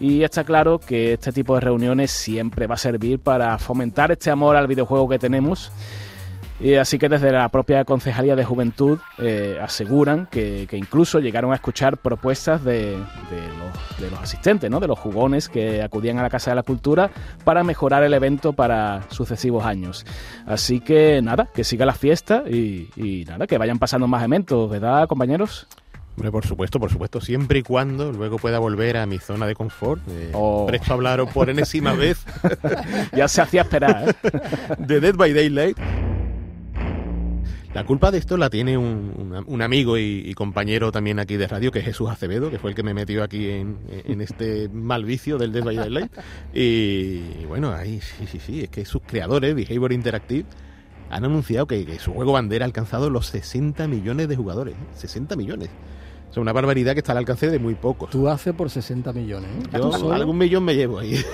[0.00, 4.30] Y está claro que este tipo de reuniones siempre va a servir para fomentar este
[4.30, 5.72] amor al videojuego que tenemos
[6.58, 11.56] y así que desde la propia Concejalía de Juventud eh, aseguran que, incluso llegaron a
[11.56, 12.96] escuchar propuestas de,
[14.10, 14.80] los, asistentes, ¿no?
[14.80, 17.10] de los jugones que acudían a la Casa de la Cultura
[17.44, 20.06] para mejorar el evento para sucesivos años.
[20.46, 25.06] Así que nada, que siga la fiesta y, nada, que vayan pasando más eventos, ¿verdad,
[25.08, 25.66] compañeros?
[26.16, 29.54] Hombre, por supuesto, por supuesto, siempre y cuando luego pueda volver a mi zona de
[29.54, 30.00] confort.
[30.08, 30.64] Eh, oh.
[30.66, 32.24] Presto a hablar por enésima vez.
[33.14, 34.08] ya se hacía esperar.
[34.08, 34.30] ¿eh?
[34.78, 35.78] de Dead by Daylight.
[37.74, 41.80] La culpa de esto la tiene un, amigo y, compañero también aquí de radio, que
[41.80, 43.76] es Jesús Acevedo, que fue el que me metió aquí en,
[44.22, 46.10] este mal vicio del Dead by Daylight.
[46.54, 50.46] Y, bueno, ahí sí, sí, sí, es que sus creadores, Behavior Interactive,
[51.10, 54.74] han anunciado que, su juego bandera ha alcanzado los 60 millones de jugadores.
[54.94, 55.36] 60 ¿eh?
[55.36, 55.68] millones.
[56.36, 58.10] Es una barbaridad que está al alcance de muy pocos.
[58.10, 59.48] Tú haces por 60 millones.
[59.72, 59.78] ¿eh?
[59.78, 61.18] Yo algún millón me llevo ahí.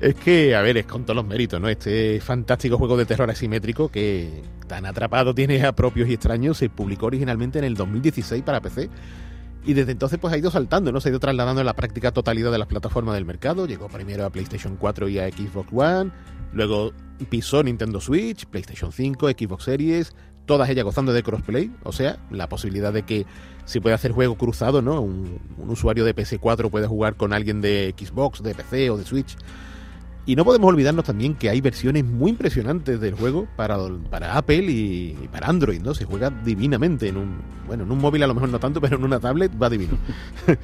[0.00, 1.68] Es que, a ver, es con todos los méritos, ¿no?
[1.68, 6.68] Este fantástico juego de terror asimétrico que tan atrapado tiene a propios y extraños, se
[6.68, 8.90] publicó originalmente en el 2016 para PC.
[9.64, 11.00] Y desde entonces pues ha ido saltando, ¿no?
[11.00, 13.68] Se ha ido trasladando en la práctica totalidad de las plataformas del mercado.
[13.68, 16.10] Llegó primero a PlayStation 4 y a Xbox One.
[16.52, 16.92] Luego
[17.30, 20.12] pisó Nintendo Switch, PlayStation 5, Xbox Series.
[20.46, 21.70] Todas ellas gozando de crossplay.
[21.84, 23.26] O sea, la posibilidad de que
[23.64, 25.00] se pueda hacer juego cruzado, ¿no?
[25.00, 29.04] Un, un usuario de PS4 puede jugar con alguien de Xbox, de PC o de
[29.04, 29.36] Switch
[30.24, 33.76] y no podemos olvidarnos también que hay versiones muy impresionantes del juego para,
[34.08, 35.94] para Apple y, para Android, ¿no?
[35.94, 38.96] Se juega divinamente en un, bueno, en un móvil a lo mejor no tanto, pero
[38.96, 39.98] en una tablet va divino.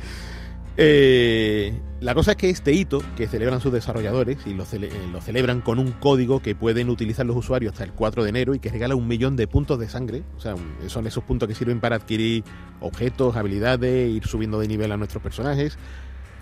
[0.80, 4.64] Eh, la cosa es que este hito que celebran sus desarrolladores y lo,
[5.12, 8.54] lo, celebran con un código que pueden utilizar los usuarios hasta el 4 de enero
[8.54, 10.22] y que regala un millón de puntos de sangre.
[10.36, 10.54] O sea,
[10.86, 12.44] son esos puntos que sirven para adquirir
[12.80, 15.78] objetos, habilidades, ir subiendo de nivel a nuestros personajes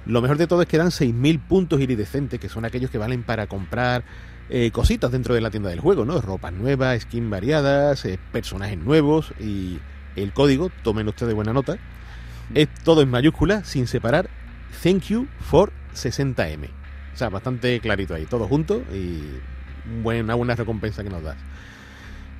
[0.07, 3.25] lo mejor de todo es que dan 6.000 puntos iridescentes, que son aquellos que valen
[3.25, 4.05] para comprar
[4.49, 6.21] eh, cositas dentro de la tienda del juego, ¿no?
[6.21, 9.81] Ropa nueva, skins variadas, eh, personajes nuevos y
[10.15, 11.77] el código, tomen ustedes buena nota,
[12.55, 14.31] es todo en mayúscula, sin separar,
[14.83, 16.69] thank you for 60M.
[17.15, 19.23] O sea, bastante clarito ahí, todo junto y
[20.03, 21.37] buena, buena recompensa que nos das.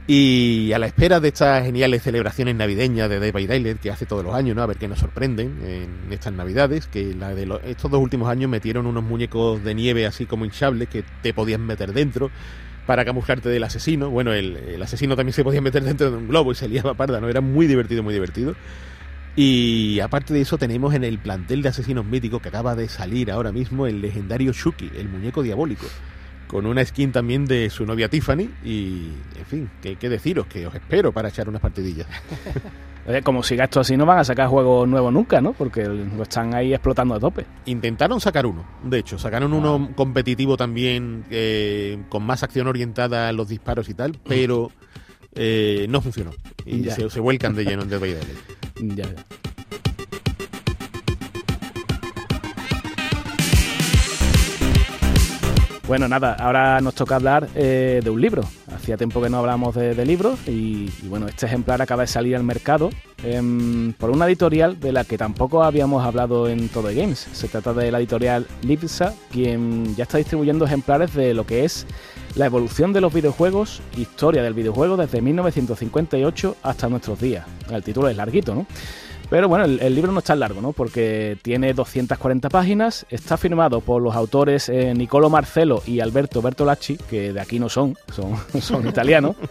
[0.09, 4.07] Y a la espera de estas geniales celebraciones navideñas de Dead by Daylight que hace
[4.07, 4.63] todos los años, ¿no?
[4.63, 8.49] A ver qué nos sorprenden en estas navidades, que la de estos dos últimos años
[8.49, 12.31] metieron unos muñecos de nieve así como hinchables que te podías meter dentro
[12.87, 14.09] para camuflarte del asesino.
[14.09, 17.21] Bueno, el, asesino también se podía meter dentro de un globo y se liaba parda,
[17.21, 17.29] ¿no?
[17.29, 18.55] Era muy divertido, muy divertido.
[19.37, 23.31] Y aparte de eso tenemos en el plantel de asesinos míticos que acaba de salir
[23.31, 25.87] ahora mismo el legendario Shuki, el muñeco diabólico
[26.47, 30.47] con una skin también de su novia Tiffany y, en fin, ¿qué, qué deciros?
[30.47, 32.07] Que os espero para echar unas partidillas.
[33.25, 35.53] Como siga esto así, no van a sacar juegos nuevos nunca, ¿no?
[35.53, 37.47] Porque lo están ahí explotando a tope.
[37.67, 43.33] Intentaron sacar uno, de hecho, sacaron uno competitivo también, eh, con más acción orientada a
[43.33, 44.73] los disparos y tal, pero
[45.37, 46.33] eh, no funcionó.
[46.65, 48.17] Y se, se, vuelcan de lleno en Dead by
[48.81, 49.07] Ya.
[55.87, 58.43] Bueno, nada, ahora nos toca hablar eh, de un libro.
[58.75, 62.43] hacía tiempo que no hablamos de, libros y, bueno, este ejemplar acaba de salir al
[62.43, 62.91] mercado
[63.23, 67.29] em, por una editorial de la que tampoco habíamos hablado en Todo Games.
[67.33, 71.87] Se trata de la editorial Lipsa, quien ya está distribuyendo ejemplares de lo que es
[72.37, 77.47] la evolución de los videojuegos, historia del videojuego desde 1958 hasta nuestros días.
[77.71, 78.67] El título es larguito, ¿no?
[79.29, 80.73] Pero bueno, el, libro no es tan largo, ¿no?
[80.73, 86.97] Porque tiene 240 páginas, está firmado por los autores eh, Nicolo Marcelo y Alberto Bertolacci,
[86.97, 89.37] que de aquí no son, son, son italianos.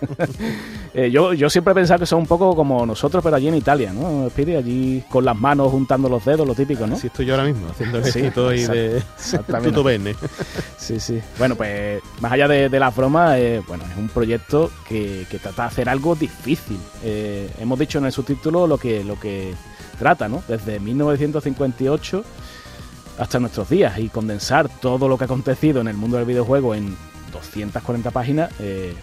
[0.97, 3.55] Eh, yo, yo siempre he pensado que son un poco como nosotros, pero allí en
[3.55, 4.29] Italia, ¿no?
[4.33, 6.95] Pide allí con las manos juntando los dedos, lo típico, ¿no?
[6.95, 9.81] Sí, estoy yo ahora mismo, haciendo el sí, y de exactamente.
[9.83, 10.15] bene.
[10.77, 11.19] Sí, sí.
[11.37, 15.37] Bueno, pues más allá de, de las bromas, eh, bueno, es un proyecto que, que,
[15.37, 16.79] trata de hacer algo difícil.
[17.03, 19.53] hemos dicho en el subtítulo lo que, lo que
[19.95, 20.43] trata, ¿no?
[20.47, 22.23] Desde 1958
[23.17, 26.75] hasta nuestros días y condensar todo lo que ha acontecido en el mundo del videojuego
[26.75, 26.95] en
[27.31, 28.93] 240 páginas eh,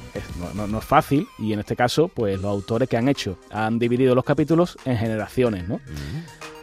[0.55, 4.15] no, es fácil y en este caso pues los autores que han hecho han dividido
[4.15, 5.81] los capítulos en generaciones, ¿no?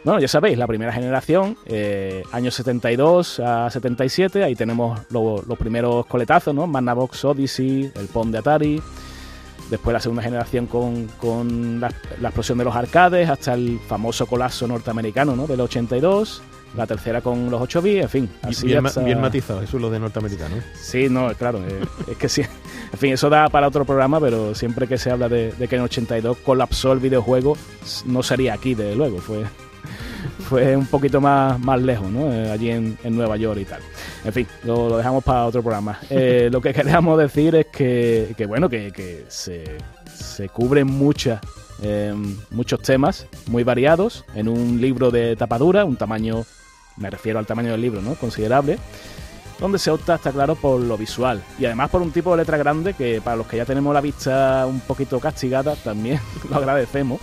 [0.02, 6.06] Bueno, ya sabéis, la primera generación, eh, años 72 a 77, ahí tenemos los primeros
[6.06, 6.66] coletazos, ¿no?
[6.66, 8.82] Magnavox Odyssey, el PON de Atari,
[9.70, 11.88] Después la segunda generación con, la,
[12.22, 15.46] explosión de los arcades, hasta el famoso colapso norteamericano ¿no?
[15.46, 16.42] del 82.
[16.76, 18.30] La tercera con los 8 bits, en fin.
[18.42, 20.54] Así bien, bien, matizado, eso es lo de norteamericano.
[20.80, 21.58] Sí, no, claro.
[21.66, 22.42] Eh, es que sí.
[22.92, 25.76] En fin, eso da para otro programa, pero siempre que se habla de, de que
[25.76, 27.56] en 82 colapsó el videojuego,
[28.06, 29.18] no sería aquí, desde luego.
[29.18, 29.44] Fue,
[30.40, 32.32] fue un poquito más, más lejos, ¿no?
[32.32, 33.80] Eh, allí en, Nueva York y tal.
[34.24, 35.98] En fin, lo, dejamos para otro programa.
[36.10, 39.78] Eh, lo que queríamos decir es que, bueno, que, se,
[40.12, 41.40] se, cubren muchas,
[41.82, 42.12] eh,
[42.50, 46.44] muchos temas muy variados en un libro de tapadura, un tamaño,
[46.96, 48.14] me refiero al tamaño del libro, ¿no?
[48.16, 48.78] Considerable
[49.60, 51.42] donde se opta, está claro, por lo visual.
[51.58, 54.00] Y además por un tipo de letra grande que para los que ya tenemos la
[54.00, 56.18] vista un poquito castigada, también
[56.50, 57.20] lo agradecemos.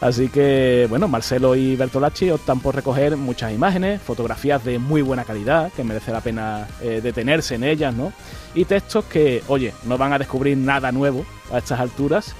[0.00, 5.24] Así que, bueno, Marcelo y Bertolacci optan por recoger muchas imágenes, fotografías de muy buena
[5.24, 8.12] calidad, que merece la pena eh, detenerse en ellas, ¿no?
[8.54, 12.34] Y textos que, oye, no van a descubrir nada nuevo a estas alturas,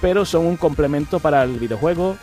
[0.00, 2.16] pero son un complemento para el videojuego,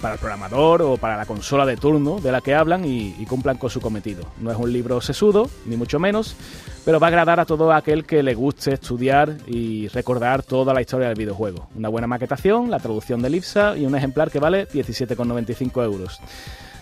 [0.00, 3.58] para el programador o para la consola de turno de la que hablan y, cumplan
[3.58, 4.24] con su cometido.
[4.40, 6.36] No es un libro sesudo, ni mucho menos,
[6.84, 10.80] pero va a agradar a todo aquel que le guste estudiar y recordar toda la
[10.80, 11.68] historia del videojuego.
[11.74, 16.20] Una buena maquetación, la traducción de IPSA y un ejemplar que vale 17,95 euros.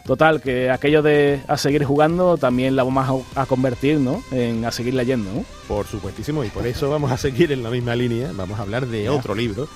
[0.04, 4.22] Total, que aquello de a seguir jugando también la vamos a, convertir, ¿no?
[4.32, 5.44] En a seguir leyendo, ¿no?
[5.66, 8.30] Por supuestísimo, y por eso vamos a seguir en la misma línea.
[8.34, 9.66] Vamos a hablar de otro libro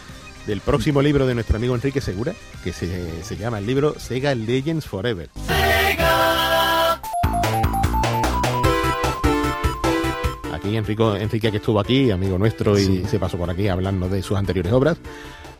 [0.49, 2.33] del próximo libro de nuestro amigo Enrique Segura,
[2.65, 5.29] que se, llama el libro Sega Legends Forever.
[10.55, 14.23] Aquí Enrique, Enrique que estuvo aquí, amigo nuestro, y se pasó por aquí hablando de
[14.23, 14.97] sus anteriores obras,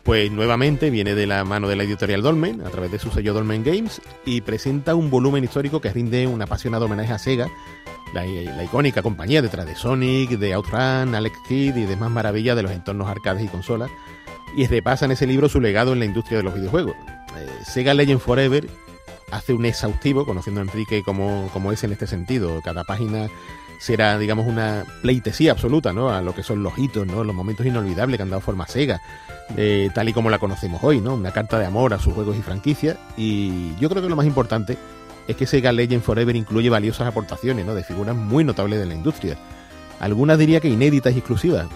[0.01, 3.35] pues nuevamente viene de la mano de la editorial Dolmen, a través de su sello
[3.35, 7.47] Dolmen Games, y presenta un volumen histórico que rinde un apasionado homenaje a Sega,
[8.15, 12.63] la, la, icónica compañía detrás de Sonic, de Outrun, Alex Kidd y demás maravillas de
[12.63, 13.91] los entornos arcades y consolas,
[14.55, 16.95] y repasa en ese libro su legado en la industria de los videojuegos.
[17.37, 18.67] Eh, Sega Legend Forever
[19.31, 22.61] hace un exhaustivo, conociendo a Enrique como, como es en este sentido.
[22.63, 23.29] Cada página
[23.79, 26.09] será, digamos, una pleitesía absoluta, ¿no?
[26.09, 27.23] A lo que son los hitos, ¿no?
[27.23, 29.01] Los momentos inolvidables que han dado forma a Sega,
[29.55, 31.15] eh, tal y como la conocemos hoy, ¿no?
[31.15, 32.97] Una carta de amor a sus juegos y franquicias.
[33.17, 34.77] Y yo creo que lo más importante
[35.27, 37.75] es que Sega Legend Forever incluye valiosas aportaciones, ¿no?
[37.75, 39.37] De figuras muy notables de la industria.
[39.99, 41.67] Algunas diría que inéditas y exclusivas,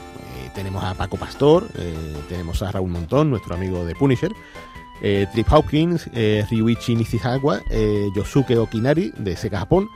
[0.53, 4.33] tenemos a Paco Pastor, eh, tenemos a Raúl Montón, nuestro amigo de Punisher,
[5.01, 9.89] eh, Trip Hawkins, eh, Ryuichi Nishizawa, eh, Yosuke Okinari de Sega Japón.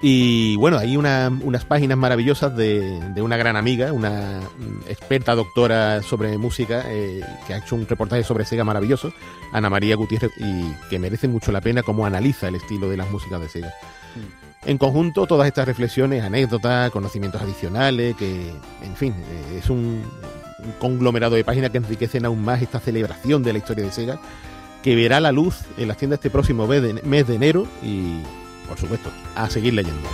[0.00, 4.38] Y bueno, hay unas páginas maravillosas de, una gran amiga, una
[4.86, 9.12] experta doctora sobre música, que ha hecho un reportaje sobre Sega maravilloso,
[9.52, 13.10] Ana María Gutiérrez, y que merece mucho la pena cómo analiza el estilo de las
[13.10, 13.74] músicas de Sega.
[14.14, 14.47] Mm.
[14.64, 18.50] En conjunto, todas estas reflexiones, anécdotas, conocimientos adicionales, que,
[18.82, 20.02] en fin, eh, es un,
[20.80, 24.18] conglomerado de páginas que enriquecen aún más esta celebración de la historia de Sega,
[24.82, 28.20] que verá la luz en las tiendas este próximo mes de enero y,
[28.66, 30.08] por supuesto, a seguir leyendo.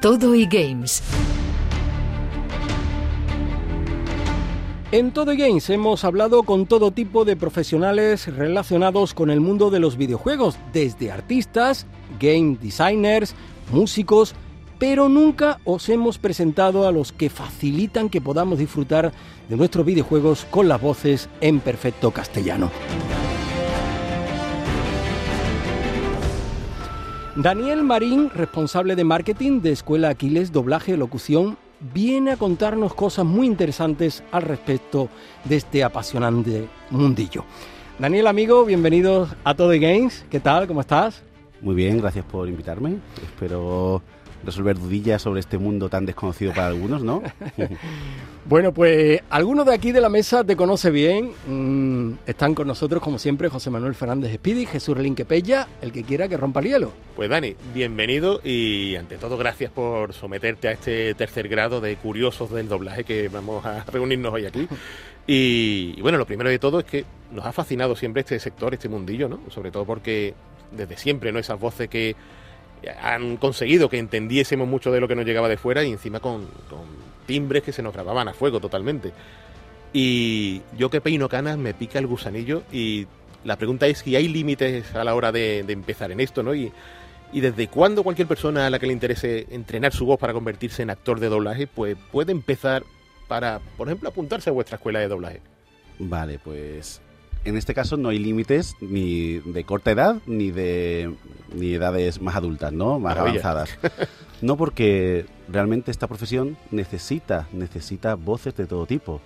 [0.00, 1.02] Todo y Games
[4.94, 9.80] En Todo Games hemos hablado con todo tipo de profesionales relacionados con el mundo de
[9.80, 11.88] los videojuegos, desde artistas,
[12.20, 13.34] game designers,
[13.72, 14.36] músicos,
[14.78, 19.12] pero nunca os hemos presentado a los que facilitan que podamos disfrutar
[19.48, 22.70] de nuestros videojuegos con las voces en perfecto castellano.
[27.34, 31.58] Daniel Marín, responsable de marketing de Escuela Aquiles, doblaje, locución,
[31.92, 35.08] viene a contarnos cosas muy interesantes al respecto
[35.44, 37.44] de este apasionante mundillo.
[37.98, 40.24] Daniel, amigo, bienvenidos a Todo Games.
[40.30, 40.66] ¿Qué tal?
[40.66, 41.22] ¿Cómo estás?
[41.60, 42.96] Muy bien, gracias por invitarme.
[43.22, 44.02] Espero
[44.44, 47.22] resolver dudillas sobre este mundo tan desconocido para algunos, ¿no?
[48.46, 51.32] bueno, pues algunos de aquí de la mesa te conoce bien.
[51.46, 56.28] Mm, están con nosotros, como siempre, José Manuel Fernández Espidi, Jesús Pella, el que quiera
[56.28, 56.92] que rompa el hielo.
[57.16, 62.50] Pues Dani, bienvenido y ante todo gracias por someterte a este tercer grado de curiosos
[62.50, 64.68] del doblaje que vamos a reunirnos hoy aquí.
[65.26, 68.74] Y, y bueno, lo primero de todo es que nos ha fascinado siempre este sector,
[68.74, 69.40] este mundillo, ¿no?
[69.48, 70.34] Sobre todo porque
[70.70, 71.38] desde siempre, ¿no?
[71.38, 72.14] Esas voces que
[73.00, 76.48] han conseguido que entendiésemos mucho de lo que nos llegaba de fuera y encima con,
[77.26, 79.12] timbres que se nos grababan a fuego totalmente.
[79.92, 83.06] Y yo que peino canas me pica el gusanillo y
[83.44, 86.54] la pregunta es si hay límites a la hora de, empezar en esto, ¿no?
[86.54, 86.72] Y,
[87.32, 90.82] y desde cuándo cualquier persona a la que le interese entrenar su voz para convertirse
[90.82, 92.84] en actor de doblaje, pues puede empezar
[93.28, 95.40] para, por ejemplo, apuntarse a vuestra escuela de doblaje.
[95.98, 97.00] Vale, pues
[97.44, 101.14] en este caso no hay límites ni de corta edad ni de
[101.54, 102.98] ni edades más adultas, ¿no?
[102.98, 103.70] Más avanzadas.
[104.42, 109.22] No porque realmente esta profesión necesita necesita voces de todo tipo,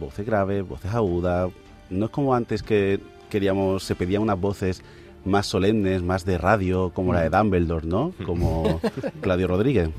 [0.00, 1.52] voces graves, voces agudas.
[1.90, 2.98] No es como antes que
[3.30, 4.82] queríamos se pedían unas voces
[5.24, 7.32] más solemnes, más de radio, como la de mm.
[7.32, 8.12] Dumbledore, ¿no?
[8.26, 8.80] Como
[9.20, 9.90] Claudio Rodríguez.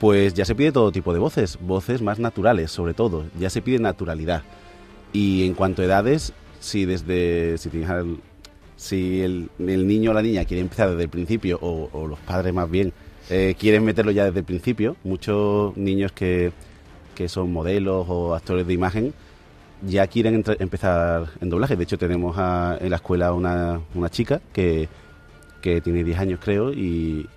[0.00, 3.24] Pues ya se pide todo tipo de voces, voces más naturales, sobre todo.
[3.38, 4.42] Ya se pide naturalidad.
[5.12, 7.70] Y en cuanto a edades, si desde si
[8.76, 12.70] si el, niño o la niña quiere empezar desde el principio o, los padres más
[12.70, 12.92] bien
[13.28, 16.52] eh, quieren meterlo ya desde el principio muchos niños que,
[17.14, 19.12] que son modelos o actores de imagen
[19.82, 21.76] ya quieren empezar en doblaje.
[21.76, 24.88] De hecho tenemos en la escuela una, una chica que,
[25.62, 27.28] que tiene 10 años creo y,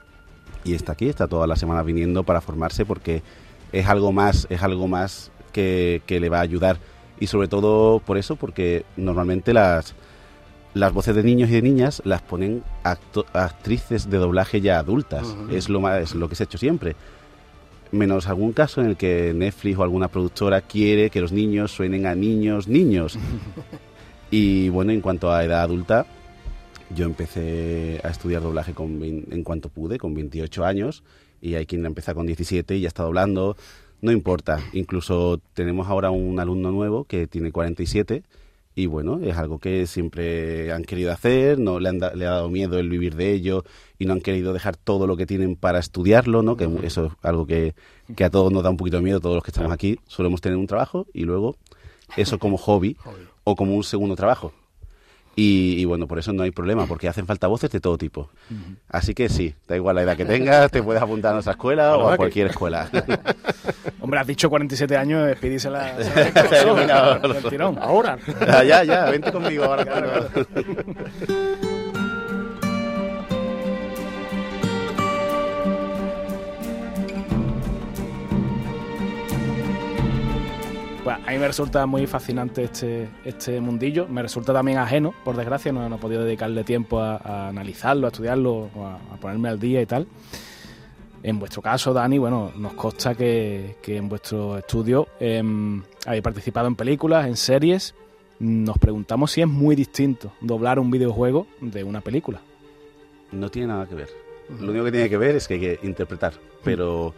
[0.64, 3.22] y está aquí está toda la semana viniendo para formarse porque
[3.72, 6.78] es algo más es algo más que, que le va a ayudar
[7.19, 9.95] y sobre todo por eso, porque normalmente las,
[10.73, 15.36] las voces de niños y de niñas las ponen actrices de doblaje ya adultas.
[15.52, 16.95] Es lo más, lo que se ha hecho siempre.
[17.91, 22.08] Menos algún caso en el que Netflix o alguna productora quiere que los niños suenen
[22.08, 23.19] a niños, niños.
[24.32, 26.08] y bueno, en cuanto a edad adulta,
[26.95, 31.04] yo empecé a estudiar doblaje con, en cuanto pude, con 28 años,
[31.39, 33.58] y hay quien empieza con 17 y ya está doblando
[34.04, 34.60] no importa.
[34.74, 38.22] Incluso tenemos ahora un alumno nuevo que tiene 47
[38.76, 42.50] y bueno, es algo que siempre han querido hacer, no le, han le ha dado
[42.50, 43.63] miedo el vivir de ello
[43.98, 46.58] y no han querido dejar todo lo que tienen para estudiarlo, ¿no?
[46.58, 47.76] Que eso es algo que,
[48.13, 50.42] que a todos nos da un poquito de miedo, todos los que estamos aquí, solemos
[50.42, 51.56] tener un trabajo y luego
[52.18, 52.98] eso como hobby
[53.46, 54.52] o como un segundo trabajo.
[55.36, 58.30] Y, bueno, por eso no hay problema, porque hacen falta voces de todo tipo.
[58.89, 61.98] Así que sí, da igual la edad que tengas, te puedes apuntar a nuestra escuela
[61.98, 62.88] o a cualquier escuela.
[64.00, 65.96] Hombre, has dicho 47 años, despedísela.
[67.82, 68.17] Ahora.
[68.63, 69.86] Ya, ya, vente conmigo ahora.
[81.04, 84.08] Pues a mí me resulta muy fascinante este, este mundillo.
[84.08, 88.70] Me resulta también ajeno, por desgracia, no, he podido dedicarle tiempo a, analizarlo, a estudiarlo,
[88.78, 90.08] a, ponerme al día y tal.
[91.22, 96.76] En vuestro caso, Dani, bueno, nos consta que, en vuestro estudio em, habéis participado en
[96.76, 97.96] películas, en series.
[98.39, 102.39] Nos preguntamos si es muy distinto doblar un videojuego de una película.
[103.34, 104.10] No tiene nada que ver.
[104.60, 107.13] Lo único que tiene que ver es que hay que interpretar, pero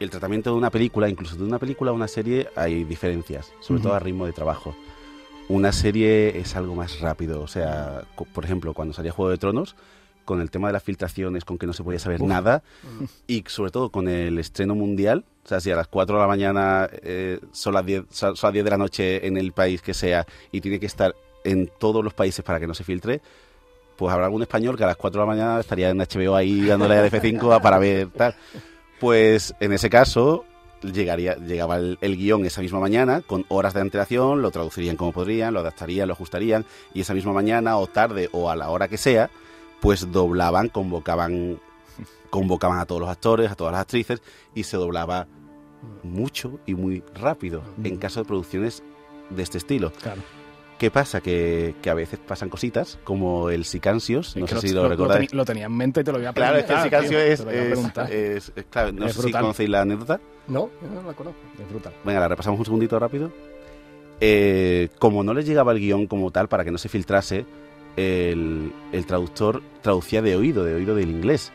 [0.00, 3.82] el tratamiento de una película, incluso de una película a una serie, hay diferencias, sobre
[3.82, 4.74] todo a ritmo de trabajo.
[5.48, 9.76] Una serie es algo más rápido, o sea, por ejemplo, cuando salía Juego de Tronos,
[10.24, 12.62] con el tema de las filtraciones, con que no se podía saber nada,
[13.26, 16.28] y sobre todo con el estreno mundial, o sea, si a las 4 de la
[16.28, 19.92] mañana eh, son, las 10, son las 10 de la noche en el país que
[19.92, 23.20] sea y tiene que estar en todos los países para que no se filtre,
[23.96, 26.64] pues habrá algún español que a las 4 de la mañana estaría en HBO ahí
[26.64, 28.34] dándole a DF5 para ver tal.
[29.00, 30.44] Pues en ese caso
[30.82, 35.54] llegaría, llegaba el, guion esa misma mañana con horas de antelación, lo traducirían como podrían,
[35.54, 38.98] lo adaptarían, lo ajustarían y esa misma mañana o tarde o a la hora que
[38.98, 39.30] sea,
[39.80, 41.58] pues doblaban, convocaban,
[42.28, 44.22] convocaban a todos los actores, a todas las actrices
[44.54, 45.26] y se doblaba
[46.02, 48.82] mucho y muy rápido en caso de producciones
[49.30, 49.92] de este estilo.
[49.92, 50.20] Claro.
[50.80, 51.20] ¿Qué pasa?
[51.20, 55.34] Que, a veces pasan cositas, como el Sicancios, no sé si lo, recordáis.
[55.34, 56.54] Lo, tenía en mente y te lo voy a preguntar.
[56.54, 60.18] Claro, es que el Sicancio es, es, claro, no sé si conocéis la anécdota.
[60.48, 61.92] No, no la conozco, es brutal.
[62.02, 63.30] Venga, la repasamos un segundito rápido.
[64.22, 67.44] Eh, como no les llegaba el guion como tal para que no se filtrase,
[67.98, 71.52] el, el traductor traducía de oído, de oído del inglés.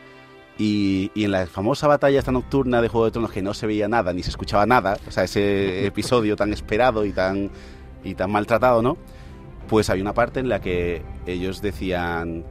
[0.56, 3.66] Y, y, en la famosa batalla esta nocturna de Juego de Tronos que no se
[3.66, 7.50] veía nada ni se escuchaba nada, o sea, ese episodio tan esperado y tan,
[8.04, 8.96] y tan maltratado, ¿no?
[9.68, 12.44] Pues hay una parte en la que ellos decían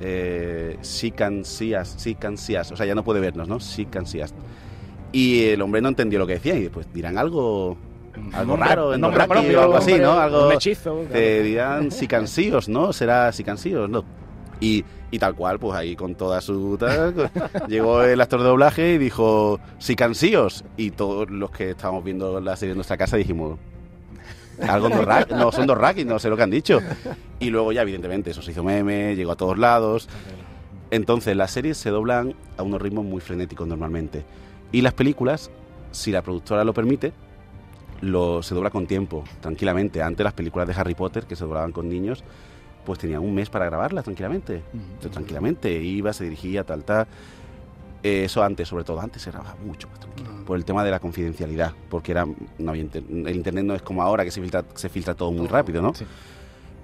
[0.00, 3.60] eh, sí cansías, sí cansías, o sea, ya no puede vernos, ¿no?
[3.60, 4.34] Sí cansías.
[5.12, 7.76] Y el hombre no entendió lo que decía y después dirán algo
[8.32, 10.12] algo raro, en nombre propio, o algo así, ¿no?
[10.12, 11.04] Algo un hechizo.
[11.10, 12.92] Te dirán si cansíos, ¿no?
[12.92, 14.04] Será si cansíos, ¿no?
[14.60, 16.76] Y, y, tal cual, pues ahí con toda su...
[16.78, 17.30] Tal,
[17.68, 20.64] llegó el actor de doblaje y dijo, si cansíos.
[20.76, 23.58] Y todos los que estábamos viendo la serie en nuestra casa dijimos,
[24.68, 24.88] algo
[25.30, 26.80] no son dos rackings, no sé lo que han dicho.
[27.40, 30.08] Y luego ya, evidentemente, eso se hizo meme, llegó a todos lados.
[30.90, 34.24] Entonces, las series se doblan a unos ritmos muy frenéticos normalmente.
[34.72, 35.50] Y las películas,
[35.90, 37.12] si la productora lo permite,
[38.00, 40.02] lo, se dobla con tiempo, tranquilamente.
[40.02, 42.22] Antes las películas de Harry Potter, que se doblaban con niños,
[42.84, 44.62] pues tenían un mes para grabarlas tranquilamente.
[45.12, 47.06] Tranquilamente, iba, se dirigía, tal, tal.
[48.04, 50.28] Eso antes, sobre todo antes, se grababa mucho más tranquilo.
[50.44, 52.26] Por el tema de la confidencialidad, porque era
[52.58, 55.46] no había el internet no es como ahora que se filtra, se filtra todo muy
[55.46, 55.94] rápido, ¿no?
[55.94, 56.04] Sí.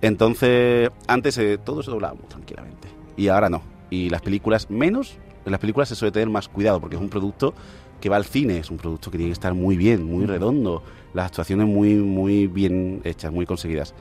[0.00, 2.88] Entonces, antes eh, todo se doblaba muy tranquilamente.
[3.18, 3.60] Y ahora no.
[3.90, 7.10] Y las películas, menos, en las películas se suele tener más cuidado, porque es un
[7.10, 7.52] producto
[8.00, 10.82] que va al cine, es un producto que tiene que estar muy bien, muy redondo,
[11.12, 13.94] las actuaciones muy, muy bien hechas, muy conseguidas.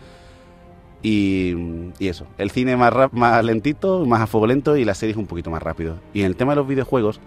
[1.02, 4.94] Y, y, eso, el cine más, rap, más lentito, más a fuego lento y la
[4.94, 6.00] serie es un poquito más rápido.
[6.14, 7.22] Y en el tema de los videojuegos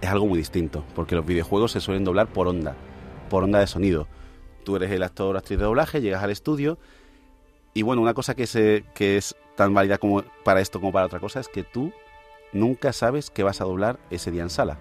[0.00, 2.74] es algo muy distinto, porque los videojuegos se suelen doblar por onda,
[3.28, 4.06] por onda de sonido.
[4.64, 6.78] Tú eres el actor o actriz de doblaje, llegas al estudio
[7.74, 11.06] y bueno, una cosa que, se, que es tan válida como para esto como para
[11.06, 11.92] otra cosa es que tú
[12.52, 14.78] nunca sabes qué vas a doblar ese día en sala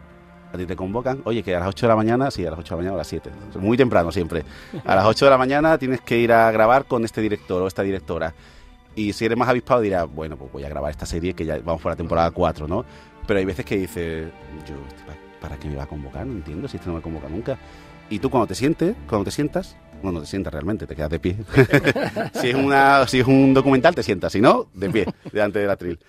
[0.54, 2.60] a ti te convocan, oye, que a las 8 de la mañana, sí, a las
[2.60, 3.30] 8 de la mañana o a las 7,
[3.60, 4.44] muy temprano siempre.
[4.86, 7.68] A las 8 de la mañana tienes que ir a grabar con este director o
[7.68, 8.34] esta directora.
[8.96, 11.58] Y si eres más avispado dirás, bueno, pues voy a grabar esta serie que ya
[11.60, 12.84] vamos por la temporada 4, ¿no?
[13.26, 14.30] Pero hay veces que dices,
[14.68, 14.76] yo,
[15.40, 16.26] ¿para qué me va a convocar?
[16.26, 17.58] No entiendo si este no me convoca nunca.
[18.10, 21.10] Y tú cuando te sientes, cuando te sientas, no, no te sientas realmente, te quedas
[21.10, 21.38] de pie.
[22.34, 25.70] si, es una, si es un documental, te sientas, si no, de pie, delante del
[25.70, 26.00] atril.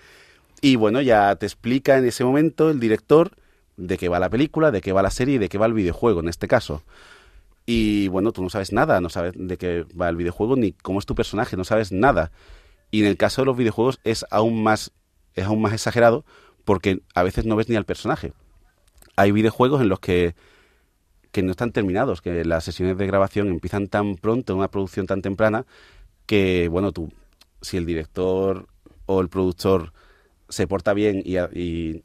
[0.59, 3.31] Y bueno, ya te explica en ese momento el director
[3.77, 5.73] de qué va la película, de qué va la serie y de qué va el
[5.73, 6.83] videojuego en este caso.
[7.65, 10.99] Y bueno, tú no sabes nada, no sabes de qué va el videojuego ni cómo
[10.99, 12.31] es tu personaje, no sabes nada.
[12.91, 14.91] Y en el caso de los videojuegos es aún más,
[15.33, 16.25] es aún más exagerado
[16.65, 18.33] porque a veces no ves ni al personaje.
[19.15, 20.35] Hay videojuegos en los que,
[21.31, 25.21] que no están terminados, que las sesiones de grabación empiezan tan pronto, una producción tan
[25.21, 25.65] temprana,
[26.25, 27.11] que bueno, tú,
[27.61, 28.67] si el director
[29.05, 29.93] o el productor
[30.49, 32.01] se porta bien y, y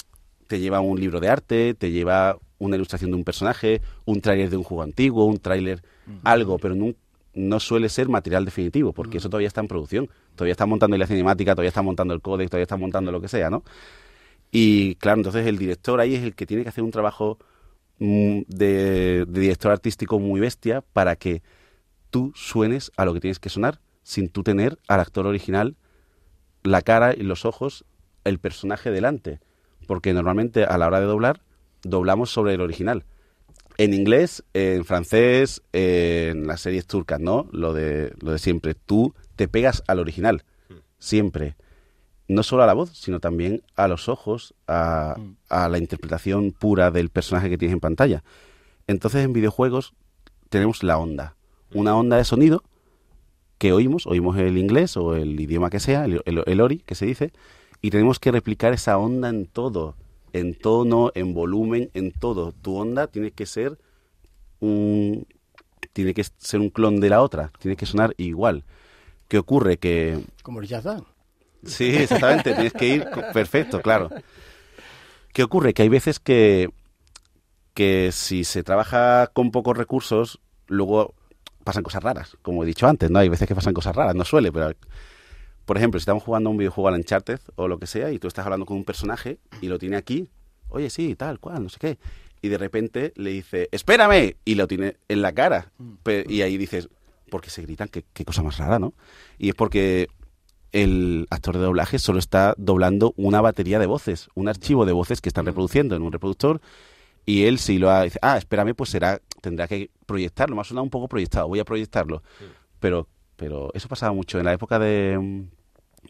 [0.49, 4.51] te lleva un libro de arte, te lleva una ilustración de un personaje, un tráiler
[4.51, 5.83] de un juego antiguo, un tráiler,
[6.25, 6.95] algo, pero no,
[7.35, 10.09] no, suele ser material definitivo, porque eso todavía está en producción.
[10.35, 13.29] Todavía está montando la cinemática, todavía está montando el códex, todavía está montando lo que
[13.29, 13.63] sea, ¿no?
[14.51, 17.39] Y claro, entonces el director ahí es el que tiene que hacer un trabajo
[17.99, 21.43] mm, de, de director artístico muy bestia para que
[22.11, 25.77] tú suenes a lo que tienes que sonar sin tú tener al actor original
[26.63, 27.85] la cara y los ojos,
[28.25, 29.41] el personaje delante
[29.89, 31.41] porque normalmente a la hora de doblar,
[31.83, 33.07] doblamos sobre el original.
[33.79, 37.49] En inglés, en francés, en las series turcas, ¿no?
[37.53, 38.75] Lo de, lo de siempre.
[38.75, 40.45] Tú te pegas al original,
[40.99, 41.57] siempre.
[42.29, 45.17] No solo a la voz, sino también a los ojos, a,
[45.49, 48.23] la interpretación pura del personaje que tienes en pantalla.
[48.89, 49.95] Entonces, en videojuegos
[50.51, 51.35] tenemos la onda.
[51.73, 52.63] Una onda de sonido
[53.57, 57.07] que oímos, oímos el inglés o el idioma que sea, el, el ori que se
[57.07, 57.33] dice,
[57.81, 59.95] y tenemos que replicar esa onda en todo,
[60.33, 62.53] en tono, en volumen, en todo.
[62.53, 63.79] Tu onda tiene que ser
[64.61, 65.27] un
[65.93, 68.65] tiene que ser un clon de la otra, tiene que sonar igual.
[69.29, 69.79] ¿Qué ocurre?
[69.79, 70.87] Que como el jazz.
[71.65, 74.11] Sí, exactamente, tienes que ir perfecto, claro.
[75.33, 75.75] ¿Qué ocurre?
[75.75, 76.71] Que hay veces que
[77.75, 81.15] que si se trabaja con pocos recursos, luego
[81.63, 83.21] pasan cosas raras, como he dicho antes, ¿no?
[83.21, 84.73] Hay veces que pasan cosas raras, no suele, pero
[85.69, 88.27] por ejemplo, si estamos jugando un videojuego al Uncharted o lo que sea y tú
[88.27, 90.31] estás hablando con un personaje y lo tiene aquí,
[90.71, 91.99] oye, sí, tal, cual, no sé qué.
[92.41, 95.71] Y de repente le dice, espérame, y lo tiene en la cara.
[95.77, 95.97] Mm.
[96.27, 96.89] Y ahí dices,
[97.31, 97.89] ¿por qué se gritan?
[97.89, 98.95] Qué, qué cosa más rara, ¿no?
[99.37, 100.09] Y es porque
[100.73, 105.21] el actor de doblaje solo está doblando una batería de voces, un archivo de voces
[105.21, 105.49] que están mm.
[105.49, 106.63] reproduciendo en un reproductor.
[107.27, 110.57] Y él si lo ha, dice, ah, espérame, pues será, tendrá que proyectarlo.
[110.57, 112.23] Me ha sonado un poco proyectado, voy a proyectarlo.
[112.81, 113.07] Pero,
[113.37, 115.47] pero eso pasaba mucho en la época de,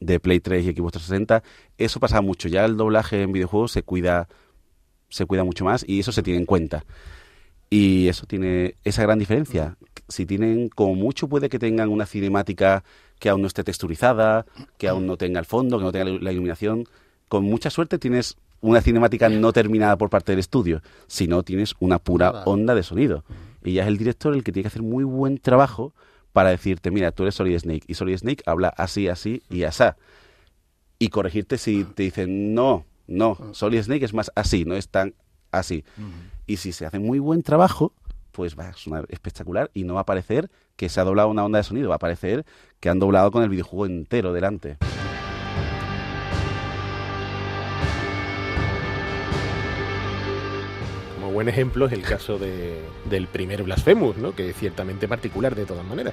[0.00, 1.42] de Play 3 y Xbox 360,
[1.78, 2.48] eso pasa mucho.
[2.48, 4.28] Ya el doblaje en videojuegos se cuida,
[5.08, 6.84] se cuida mucho más y eso se tiene en cuenta.
[7.70, 9.76] Y eso tiene esa gran diferencia.
[10.08, 12.82] Si tienen, como mucho puede que tengan una cinemática
[13.18, 14.46] que aún no esté texturizada,
[14.78, 16.84] que aún no tenga el fondo, que no tenga la iluminación,
[17.28, 21.98] con mucha suerte tienes una cinemática no terminada por parte del estudio, sino tienes una
[21.98, 23.24] pura onda de sonido.
[23.62, 25.92] Y ya es el director el que tiene que hacer muy buen trabajo
[26.38, 29.96] para decirte, mira, tú eres Solid Snake y Solid Snake habla así, así y asá.
[31.00, 35.14] Y corregirte si te dicen, no, no, Solid Snake es más así, no es tan
[35.50, 35.84] así.
[36.46, 37.92] Y si se hace muy buen trabajo,
[38.30, 41.44] pues va a sonar espectacular y no va a parecer que se ha doblado una
[41.44, 42.46] onda de sonido, va a parecer
[42.78, 44.76] que han doblado con el videojuego entero delante.
[51.38, 54.34] Buen ejemplo es el caso de, del primer Blasphemous, ¿no?
[54.34, 56.12] que es ciertamente particular de todas maneras.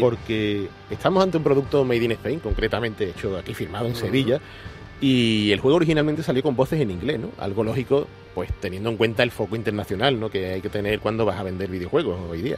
[0.00, 4.40] Porque estamos ante un producto made in Spain, concretamente hecho aquí, firmado en Sevilla,
[4.98, 7.28] y el juego originalmente salió con voces en inglés, ¿no?
[7.38, 10.30] Algo lógico, pues teniendo en cuenta el foco internacional, ¿no?
[10.30, 12.56] Que hay que tener cuando vas a vender videojuegos hoy día.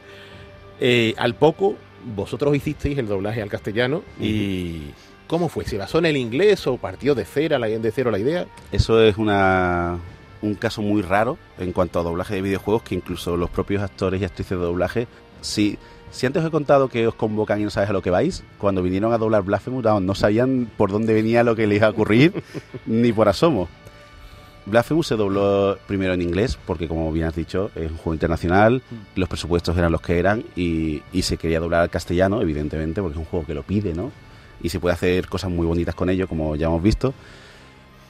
[0.79, 1.75] Eh, al poco,
[2.15, 4.83] vosotros hicisteis el doblaje al castellano y
[5.27, 5.65] ¿cómo fue?
[5.65, 8.47] ¿Se basó en el inglés o partió de cero de cero la idea?
[8.71, 9.99] Eso es una,
[10.45, 14.21] un caso muy raro en cuanto a doblaje de videojuegos que incluso los propios actores
[14.21, 15.07] y actrices de doblaje,
[15.41, 15.79] si,
[16.11, 18.45] si antes os he contado que os convocan y no sabes a lo que vais,
[18.59, 21.91] cuando vinieron a doblar Blasphemous no sabían por dónde venía lo que les iba a
[21.91, 22.43] ocurrir
[22.87, 23.69] ni por asomo.
[24.67, 28.83] Blasphemous se dobló primero en inglés, porque como bien has dicho, es un juego internacional,
[28.91, 29.19] mm.
[29.21, 33.19] los presupuestos eran los que eran y, se quería doblar al castellano, evidentemente, porque es
[33.19, 34.11] un juego que lo pide, ¿no?
[34.63, 37.13] Y se puede hacer cosas muy bonitas con ello, como ya hemos visto.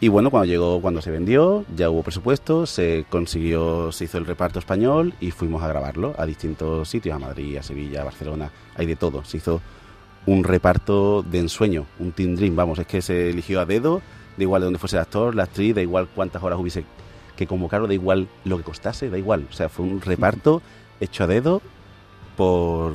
[0.04, 4.26] Y bueno, cuando llegó, cuando se vendió, ya hubo presupuesto, se consiguió, se hizo el
[4.26, 8.50] reparto español y fuimos a grabarlo a distintos sitios, a Madrid, a Sevilla, a Barcelona,
[8.74, 9.24] hay de todo.
[9.24, 9.62] Se hizo
[10.26, 14.02] un reparto de ensueño, un team dream, vamos, es que se eligió a dedo
[14.36, 16.84] da igual de dónde fuese el actor, la actriz, da igual cuántas horas hubiese
[17.34, 19.46] que convocarlo, da igual lo que costase, da igual.
[19.48, 20.60] O sea, fue un reparto
[21.00, 21.62] hecho a dedo
[22.36, 22.92] por,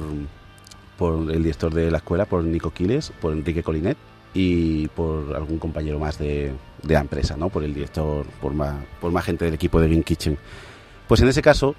[0.95, 3.97] por el director de la escuela, por Nico Quiles, por Enrique Colinet
[4.33, 6.51] y por algún compañero más de,
[6.83, 7.49] de la empresa, ¿no?
[7.49, 10.37] Por el director, por más, por más gente del equipo de Green Kitchen.
[11.07, 11.75] Pues en ese caso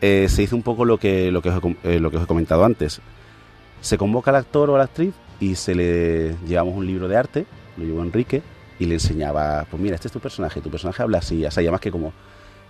[0.00, 2.26] eh, se hizo un poco lo que, lo, que os, eh, lo que os he
[2.26, 3.00] comentado antes.
[3.80, 7.16] Se convoca al actor o a la actriz y se le llevamos un libro de
[7.16, 7.46] arte,
[7.76, 8.42] lo llevó Enrique,
[8.78, 11.70] y le enseñaba, pues mira, este es tu personaje, tu personaje habla así, o sea,
[11.70, 12.12] más que como...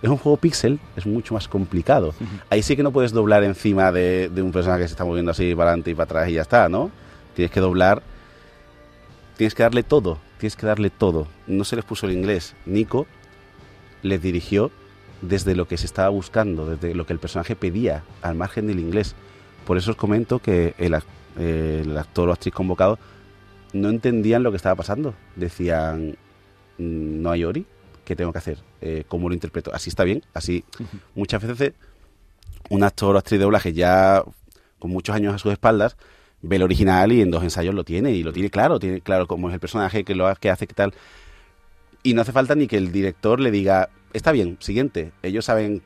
[0.01, 2.13] Es un juego pixel, es mucho más complicado.
[2.49, 5.55] Ahí sí que no puedes doblar encima de, un personaje que se está moviendo así
[5.55, 6.91] para adelante y para atrás y ya está, ¿no?
[7.33, 8.03] Tienes que doblar,
[9.37, 11.27] tienes que darle todo, tienes que darle todo.
[11.47, 12.55] No se les puso el inglés.
[12.65, 13.07] Nico
[14.01, 14.71] les dirigió
[15.21, 18.79] desde lo que se estaba buscando, desde lo que el personaje pedía, al margen del
[18.79, 19.15] inglés.
[19.65, 20.95] Por eso os comento que el,
[21.37, 22.99] el actor o actriz convocado
[23.73, 25.15] no entendían lo que estaba pasando.
[25.35, 26.17] Decían,
[26.77, 27.65] no hay Ori,
[28.03, 28.59] ¿qué tengo que hacer?
[28.81, 29.71] Eh, ¿Cómo lo interpreto?
[29.73, 30.63] Así está bien, así.
[31.15, 31.73] Muchas veces
[32.69, 34.23] un actor o actriz de doblaje ya
[34.79, 35.97] con muchos años a sus espaldas
[36.47, 39.27] ve el original y en dos ensayos lo tiene y lo tiene claro, tiene claro
[39.27, 40.93] cómo es el personaje, que lo que hace, qué tal.
[42.03, 45.11] Y no hace falta ni que el director le diga, está bien, siguiente.
[45.23, 45.81] Ellos saben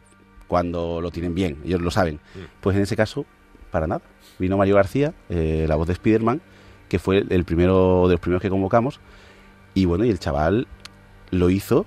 [0.47, 2.19] cuando lo tienen bien, ellos lo saben.
[2.61, 3.25] Pues en ese caso,
[3.71, 4.01] para nada.
[4.37, 6.41] Vino Mario García, eh, la voz de Spider-Man,
[6.89, 8.99] que fue el primero de los primeros que convocamos.
[9.73, 10.67] Y bueno, y el chaval
[11.31, 11.85] lo hizo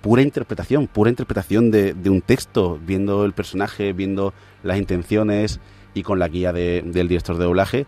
[0.00, 5.60] pura interpretación, pura interpretación de, un texto, viendo el personaje, viendo las intenciones
[5.94, 7.86] y con la guía del director de doblaje.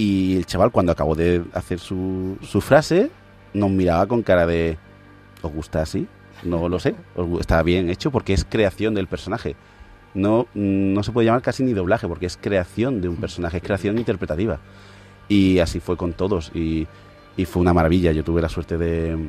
[0.00, 3.10] Y el chaval, cuando acabó de hacer su, su frase,
[3.52, 4.78] nos miraba con cara de:
[5.42, 6.08] ¿Os gusta así?
[6.42, 6.94] No lo sé,
[7.38, 9.56] está bien hecho porque es creación del personaje.
[10.14, 13.62] No, no se puede llamar casi ni doblaje porque es creación de un personaje, es
[13.62, 14.58] creación interpretativa.
[15.28, 16.88] Y así fue con todos y,
[17.44, 18.12] fue una maravilla.
[18.12, 19.28] Yo tuve la suerte de,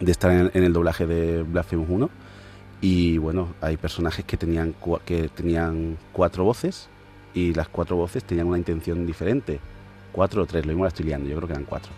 [0.00, 2.10] estar en, el doblaje de Blasphemous 1
[2.80, 6.88] y bueno, hay personajes que tenían, que tenían cuatro voces
[7.34, 9.60] y las cuatro voces tenían una intención diferente.
[10.12, 11.90] Cuatro o tres, lo mismo la estoy liando, yo creo que eran cuatro.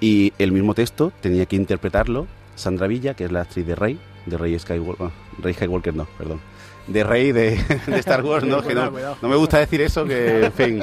[0.00, 3.98] Y el mismo texto tenía que interpretarlo Sandra Villa, que es la actriz de Rey,
[4.26, 5.10] de Rey Skywalker,
[5.42, 6.40] Rey Skywalker no, perdón,
[6.86, 7.54] de rey de,
[7.98, 8.62] Star Wars, ¿no?
[8.62, 10.80] que no, me gusta decir eso, que en fin.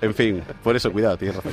[0.00, 1.52] En fin, por eso, cuidado, tienes razón.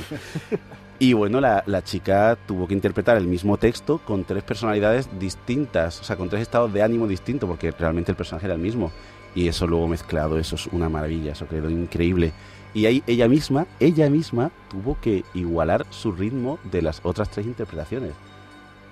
[0.98, 6.04] Y bueno, la, chica tuvo que interpretar el mismo texto con tres personalidades distintas, o
[6.04, 8.92] sea, con tres estados de ánimo distintos, porque realmente el personaje era el mismo.
[9.34, 12.32] Y eso luego mezclado, eso es una maravilla, eso quedó increíble.
[12.74, 17.46] Y ahí ella misma, ella misma tuvo que igualar su ritmo de las otras tres
[17.46, 18.12] interpretaciones.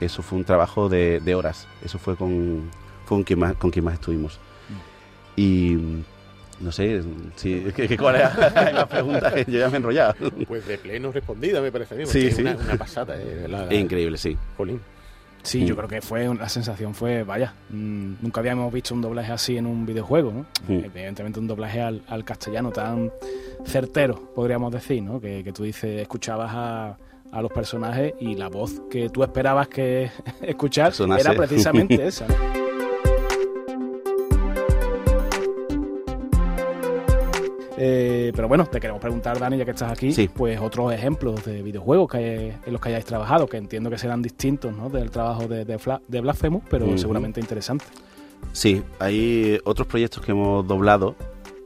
[0.01, 2.71] Eso fue un trabajo de, horas, eso fue con,
[3.07, 4.39] con, quien más, con quien más estuvimos.
[5.37, 5.77] Y
[6.61, 7.03] no sé,
[7.35, 7.67] si,
[7.99, 8.35] ¿cuál es
[8.75, 9.35] la pregunta?
[9.47, 10.15] Yo ya me he enrollado.
[10.47, 12.07] Pues de pleno respondida, me parece a mí.
[12.07, 12.43] Sí, sí.
[12.43, 13.17] Una, una pasada.
[13.21, 14.37] Eh, es increíble, sí.
[14.57, 14.81] Jolín.
[15.43, 19.33] Sí, yo creo que fue la sensación fue, vaya, mm, nunca habíamos visto un doblaje
[19.33, 20.47] así en un videojuego, ¿no?
[20.69, 23.11] Evidentemente un doblaje al, castellano tan
[23.65, 25.21] certero, podríamos decir, ¿no?
[25.21, 26.97] Que, que tú dices, escuchabas a,
[27.33, 30.11] a, los personajes y la voz que tú esperabas que
[30.43, 32.27] escuchar era precisamente esa.
[37.85, 41.63] Eh, pero bueno, te queremos preguntar, Dani, ya que estás aquí, pues otros ejemplos de
[41.63, 44.89] videojuegos que en los que hayáis trabajado, que entiendo que serán distintos ¿no?
[44.89, 47.89] del trabajo de, de, Blasphemous, pero seguramente interesantes.
[48.53, 51.17] Sí, hay otros proyectos que hemos doblado.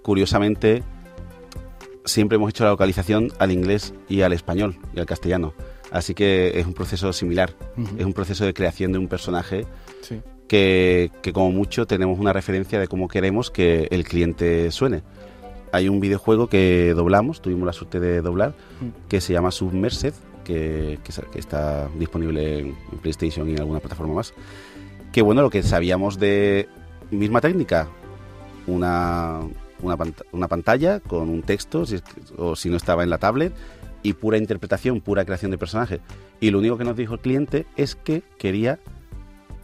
[0.01, 0.83] Curiosamente,
[2.07, 5.53] siempre hemos hecho la localización al inglés y al español y al castellano.
[5.91, 7.53] Así que es un proceso similar.
[7.99, 9.67] Es un proceso de creación de un personaje
[10.49, 15.03] que, que, como mucho, tenemos una referencia de cómo queremos que el cliente suene
[15.77, 19.09] hay un videojuego que doblamos, tuvimos la suerte de doblar, mm.
[19.09, 20.15] que se llama Submersed,
[20.45, 24.33] que, que, está disponible en PlayStation y en alguna plataforma más.
[25.13, 26.69] Que bueno, lo que sabíamos de
[27.11, 27.89] misma técnica,
[28.67, 29.41] una,
[29.83, 31.85] una, pantalla con un texto,
[32.37, 33.53] o si no estaba en la tablet,
[34.03, 36.01] y pura interpretación, pura creación de personaje.
[36.41, 38.79] Y lo único que nos dijo el cliente es que quería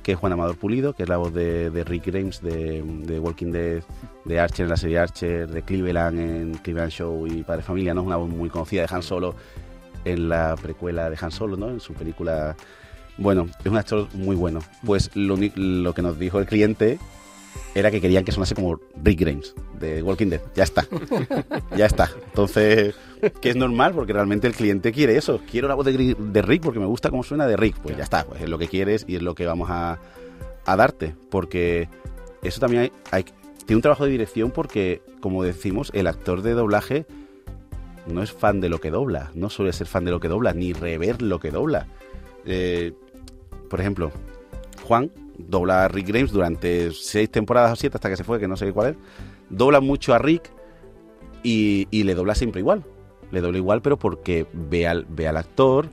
[0.03, 2.82] que es Juan Amador Pulido, que es la voz de, Rick Grimes de,
[3.20, 3.82] Walking Dead,
[4.24, 8.03] de Archer en la serie Archer, de Cleveland en Cleveland Show y Padre Familia, ¿no?
[8.03, 9.34] Una voz muy conocida de Han Solo
[10.05, 11.70] en la precuela de Han Solo, ¿no?
[11.70, 12.57] En su película.
[13.18, 14.61] Bueno, es un actor muy bueno.
[14.84, 16.98] Pues lo, lo que nos dijo el cliente
[17.74, 20.40] era que querían que sonase como Rick Grimes de Walking Dead.
[20.55, 20.86] Ya está.
[21.76, 22.11] ya está.
[22.26, 22.94] Entonces,
[23.40, 25.40] que es normal porque realmente el cliente quiere eso.
[25.50, 27.76] Quiero la voz de, Rick porque me gusta cómo suena de Rick.
[27.78, 28.24] Pues ya está.
[28.24, 29.98] Pues es lo que quieres y es lo que vamos a,
[30.66, 31.14] darte.
[31.30, 31.88] Porque
[32.42, 33.24] eso también hay,
[33.64, 37.07] tiene un trabajo de dirección porque, como decimos, el actor de doblaje
[38.07, 39.30] no es fan de lo que dobla.
[39.34, 41.86] No suele ser fan de lo que dobla, ni rever lo que dobla.
[42.44, 42.92] Eh,
[43.70, 44.12] por ejemplo,
[44.93, 48.47] Juan dobla a Rick Grimes durante seis temporadas o siete hasta que se fue, que
[48.47, 48.97] no sé cuál es.
[49.49, 50.51] Dobla mucho a Rick
[51.43, 52.84] y, le dobla siempre igual.
[53.30, 55.88] Le dobla igual, pero porque ve al, ve al actor,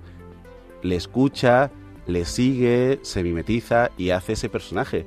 [0.84, 1.72] le escucha,
[2.08, 5.06] le sigue, se mimetiza y hace ese personaje.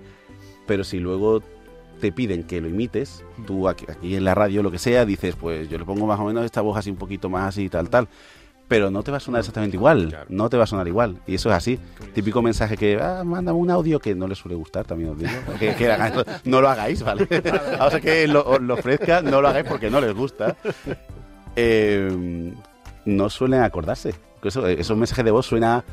[0.67, 1.43] Pero si luego
[2.01, 5.37] te piden que lo imites, tú aquí, aquí, en la radio, lo que sea, dices,
[5.37, 7.91] pues yo le pongo más o menos esta voz así un poquito más así, tal,
[7.91, 8.09] tal
[8.73, 10.25] pero no te va a sonar exactamente igual.
[10.31, 11.19] No te va a sonar igual.
[11.27, 11.79] Y eso es así.
[12.15, 15.31] Típico mensaje que, ah, mándame un audio que no le suele gustar, también os digo.
[15.59, 15.95] Que,
[16.45, 17.29] no lo hagáis, ¿vale?
[17.81, 20.57] o sea que lo, lo ofrezca, no lo hagáis porque no les gusta.
[21.55, 22.55] Eh,
[23.05, 24.15] no suelen acordarse.
[24.43, 25.85] Eso, esos mensajes de voz suena,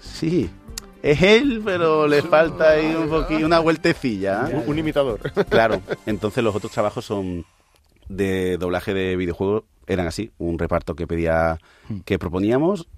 [0.00, 0.50] sí,
[1.04, 4.50] es él, pero le falta ahí un poquito, una vueltecilla.
[4.52, 5.20] Un, un imitador.
[5.48, 7.46] Claro, entonces los otros trabajos son
[8.08, 11.58] de doblaje de videojuegos eran así, un reparto que pedía,
[11.88, 12.00] hmm.
[12.00, 12.88] que proponíamos,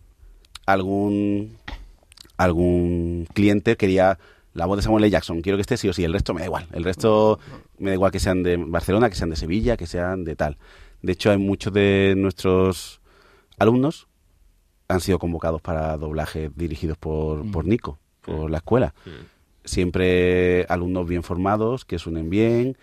[0.67, 1.57] algún,
[2.37, 4.19] algún cliente quería
[4.55, 5.11] la voz de Samuel L.
[5.11, 7.39] Jackson, quiero que esté sí o sí, el resto me da igual, el resto
[7.79, 10.57] me da igual que sean de Barcelona, que sean de Sevilla, que sean de tal.
[11.01, 13.01] De hecho, hay muchos de nuestros
[13.59, 14.09] alumnos
[14.89, 17.51] han sido convocados para doblaje dirigidos por, hmm.
[17.53, 18.95] por Nico, por la escuela.
[19.05, 19.27] Hmm.
[19.65, 22.79] Siempre alumnos bien formados, que suenen bien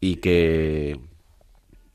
[0.00, 0.98] y que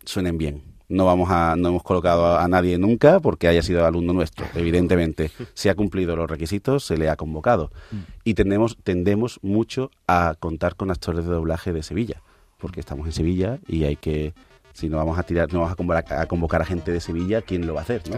[0.06, 4.12] suenen bien no vamos a, no hemos colocado a, nadie nunca porque haya sido alumno
[4.12, 5.32] nuestro, evidentemente.
[5.54, 7.72] Si ha cumplido los requisitos, se le ha convocado.
[7.92, 7.98] Mm.
[8.24, 12.22] Y tendemos, tendemos mucho a contar con actores de doblaje de Sevilla,
[12.58, 14.34] porque estamos en Sevilla y hay que,
[14.74, 17.42] si no vamos a tirar, no vamos a convocar a, convocar a gente de Sevilla,
[17.42, 18.02] ¿quién lo va a hacer?
[18.10, 18.18] ¿no?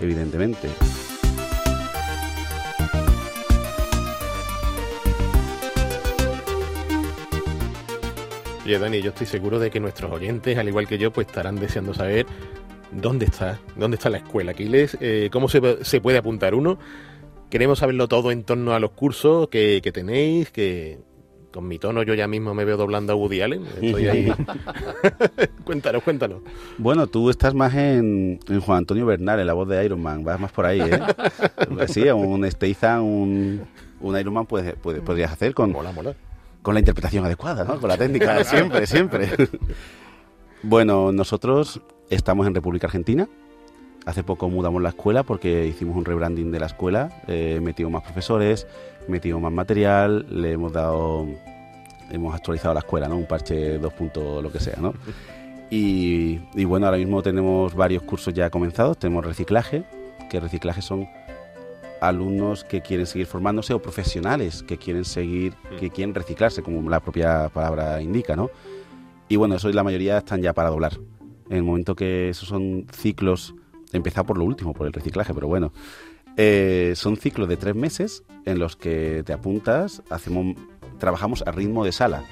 [0.00, 0.68] Evidentemente.
[8.64, 11.56] Oye, Dani, yo estoy seguro de que nuestros oyentes, al igual que yo, pues estarán
[11.56, 12.26] deseando saber
[12.92, 15.60] dónde está, dónde está la escuela Aquiles, eh, cómo se,
[16.00, 16.78] puede apuntar uno.
[17.48, 20.98] Queremos saberlo todo en torno a los cursos que, tenéis, que
[21.50, 23.64] con mi tono yo ya mismo me veo doblando a Woody Allen.
[23.80, 24.32] Estoy ahí.
[25.64, 26.42] cuéntanos, cuéntanos.
[26.76, 30.22] Bueno, tú estás más en, Juan Antonio Bernal, en la voz de Iron Man.
[30.22, 31.00] Vas más por ahí, ¿eh?
[31.88, 33.60] sí, un un,
[34.00, 35.72] un Iron Man puedes, podrías hacer con...
[35.72, 36.14] Mola, mola
[36.62, 37.80] con la interpretación adecuada, ¿no?
[37.80, 39.30] Con la técnica, siempre, siempre.
[40.62, 41.80] Bueno, nosotros
[42.10, 43.28] estamos en República Argentina.
[44.04, 48.02] Hace poco mudamos la escuela porque hicimos un rebranding de la escuela, eh, metimos más
[48.02, 48.66] profesores,
[49.08, 51.26] metimos más material, le hemos dado,
[52.10, 53.16] hemos actualizado la escuela, ¿no?
[53.16, 53.92] Un parche 2.
[54.42, 54.94] lo que sea, ¿no?
[55.70, 59.84] Y, y bueno, ahora mismo tenemos varios cursos ya comenzados, tenemos reciclaje,
[60.28, 61.08] que reciclaje son
[62.00, 67.00] alumnos que quieren seguir formándose o profesionales que quieren seguir, que quieren reciclarse, como la
[67.00, 68.50] propia palabra indica, ¿no?
[69.28, 70.98] Y bueno, eso la mayoría están ya para doblar.
[71.48, 73.54] En el momento que esos son ciclos,
[73.92, 75.72] empezar por lo último, por el reciclaje, pero bueno.
[76.36, 80.56] Eh, son ciclos de tres meses en los que te apuntas, hacemos,
[80.98, 82.24] trabajamos a ritmo de sala.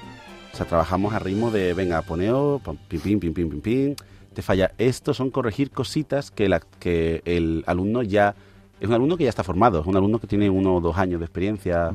[0.53, 3.95] O sea, trabajamos a ritmo de, venga, poneo, pim, pim, pim, pim, pim, pim,
[4.33, 8.35] te falla esto, son corregir cositas que, la, que el alumno ya...
[8.79, 10.97] Es un alumno que ya está formado, es un alumno que tiene uno o dos
[10.97, 11.91] años de experiencia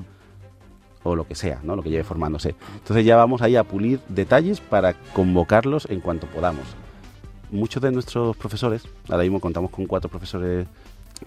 [1.02, 1.76] o lo que sea, ¿no?
[1.76, 2.54] Lo que lleve formándose.
[2.74, 6.64] Entonces ya vamos ahí a pulir detalles para convocarlos en cuanto podamos.
[7.50, 10.66] Muchos de nuestros profesores, ahora mismo contamos con cuatro profesores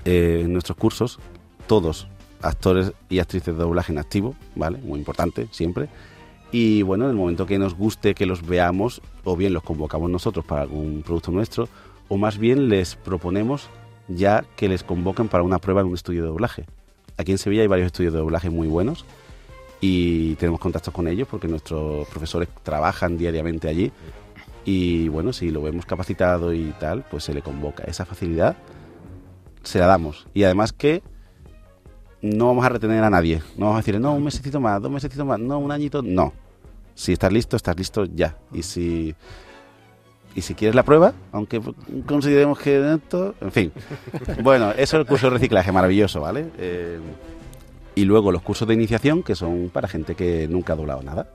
[0.04, 1.20] eh, en nuestros cursos,
[1.68, 2.08] todos
[2.42, 4.80] actores y actrices de doblaje en activo, ¿vale?
[4.80, 5.90] Muy importante, siempre.
[6.52, 10.10] Y bueno, en el momento que nos guste que los veamos, o bien los convocamos
[10.10, 11.68] nosotros para algún producto nuestro,
[12.10, 13.70] o más bien les proponemos
[14.08, 16.66] ya que les convoquen para una prueba en un estudio de doblaje.
[17.18, 19.06] Aquí en Sevilla hay varios estudios de doblaje muy buenos
[19.82, 23.92] y tenemos contactos con ellos porque nuestros profesores trabajan diariamente allí
[24.66, 27.84] y bueno, si lo vemos capacitado y tal, pues se le convoca.
[27.86, 28.58] Esa facilidad
[29.64, 30.28] se la damos.
[30.34, 31.02] Y además que
[32.22, 33.42] no vamos a retener a nadie.
[33.56, 36.34] No vamos a decir, no, un mesecito más, dos mesecitos más, no, un añito, no.
[36.96, 38.36] Si estás listo, estás listo ya.
[38.52, 39.16] Y si
[40.38, 41.60] y si quieres la prueba, aunque
[42.06, 43.72] consideremos que esto, en fin.
[44.44, 46.46] Bueno, eso es el curso de reciclaje, maravilloso, ¿vale?
[46.60, 47.00] Eh,
[47.96, 51.28] y luego los cursos de iniciación, que son para gente que nunca ha doblado nada.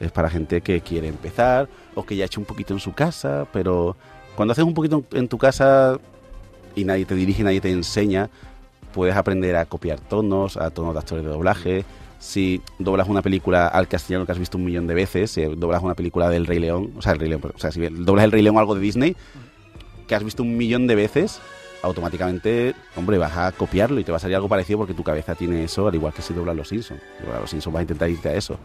[0.00, 2.92] Es para gente que quiere empezar o que ya ha hecho un poquito en su
[2.92, 3.96] casa, pero
[4.34, 6.00] cuando haces un poquito en tu casa
[6.74, 8.28] y nadie te dirige, nadie te enseña,
[8.92, 11.84] puedes aprender a copiar tonos, a tonos de actores de doblaje.
[12.22, 15.82] Si doblas una película al castellano que has visto un millón de veces, si doblas
[15.82, 18.30] una película del Rey León, o sea, el Rey León, o sea, si doblas el
[18.30, 19.16] Rey León algo de Disney,
[20.06, 21.40] que has visto un millón de veces,
[21.82, 25.34] automáticamente, hombre, vas a copiarlo y te va a salir algo parecido porque tu cabeza
[25.34, 27.00] tiene eso, al igual que si doblas los Simpsons.
[27.40, 28.56] Los Simpsons vas a intentar irte a eso,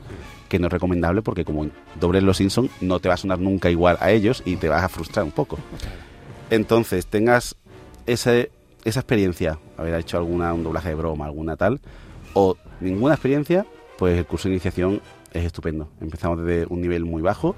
[0.47, 1.65] que no es recomendable porque como
[1.99, 4.83] dobles los Simpsons no te va a sonar nunca igual a ellos y te vas
[4.83, 5.57] a frustrar un poco.
[6.51, 7.55] Entonces, tengas
[8.05, 8.51] ese
[8.87, 11.81] esa experiencia, haber hecho alguna, un doblaje de broma, alguna tal,
[12.39, 13.65] o ninguna experiencia,
[13.97, 15.01] pues el curso de iniciación
[15.33, 15.89] es estupendo.
[15.99, 17.55] Empezamos desde un nivel muy bajo,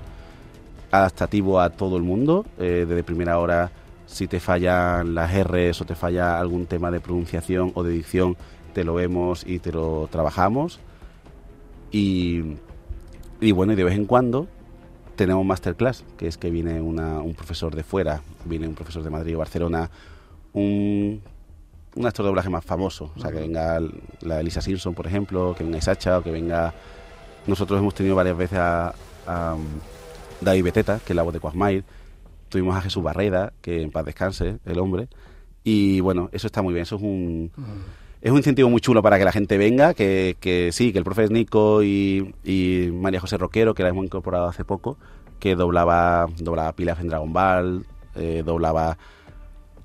[0.90, 3.72] adaptativo a todo el mundo, eh, desde primera hora,
[4.06, 8.38] si te fallan las R's o te falla algún tema de pronunciación o de dicción,
[8.74, 10.80] te lo vemos y te lo trabajamos.
[11.92, 12.56] Y,
[13.42, 14.48] y bueno, y de vez en cuando
[15.18, 19.36] tenemos masterclass, que es que viene un profesor de fuera, viene un profesor de Madrid
[19.36, 19.92] o Barcelona
[20.54, 21.22] un,
[22.00, 23.12] un actor de doblaje más famoso.
[23.14, 23.78] O sea, que venga
[24.22, 26.74] la Elisa Simpson, por ejemplo, que venga Isacha o que venga...
[27.46, 28.94] Nosotros hemos tenido varias veces a,
[29.28, 29.66] um,
[30.40, 31.84] David Beteta, que es la voz de Quasmail.
[32.48, 35.10] Tuvimos a Jesús Barreda, que en paz descanse, el hombre.
[35.66, 36.84] Y bueno, eso está muy bien.
[36.84, 37.52] Eso es un...
[38.22, 41.06] Es un incentivo muy chulo para que la gente venga, que, que sí, que el
[41.06, 44.98] profe Nico y, y, María José Roquero, que la hemos incorporado hace poco,
[45.40, 47.86] que doblaba, doblaba Pilaf en Dragon Ball,
[48.16, 48.98] eh, doblaba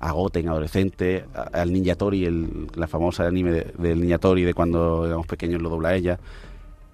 [0.05, 5.07] a Goten adolescente, al Ninja Tori, el, la famosa anime del Ninja Tori de cuando
[5.07, 6.19] éramos pequeños lo dobla ella.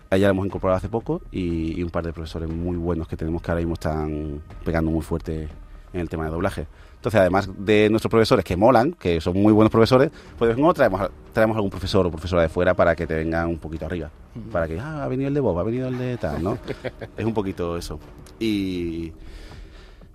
[0.09, 3.17] A ella la hemos incorporado hace poco y, un par de profesores muy buenos que
[3.17, 5.49] tenemos que ahora mismo están pegando muy fuerte
[5.91, 6.67] en el tema de doblaje.
[6.95, 10.73] Entonces, además de nuestros profesores que molan, que son muy buenos profesores, pues de vez
[10.73, 14.09] traemos, traemos algún profesor o profesora de fuera para que te vengan un poquito arriba.
[14.53, 16.57] Para que, ah, ha venido el de Bob, ha venido el de tal, ¿no?
[17.17, 17.99] es un poquito eso.
[18.39, 19.11] Y,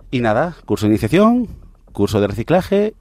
[0.09, 1.47] y nada, curso de iniciación,
[1.97, 2.93] curso de reciclaje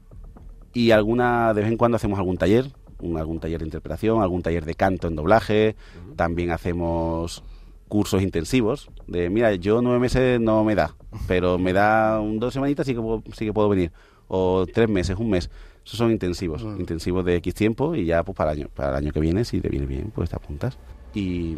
[0.72, 4.64] y alguna de vez en cuando hacemos algún taller, algún taller de interpretación, algún taller
[4.64, 5.76] de canto en doblaje,
[6.16, 7.44] también hacemos
[7.88, 10.94] cursos intensivos de mira yo nueve meses no me da
[11.28, 13.92] pero me da un, dos semanitas sí que puedo, sí que puedo venir
[14.28, 15.50] o tres meses un mes.
[15.84, 18.94] Esos son intensivos intensivos de x tiempo y ya pues para el año para el
[18.94, 20.78] año que viene si te viene bien pues te apuntas.
[21.12, 21.54] Y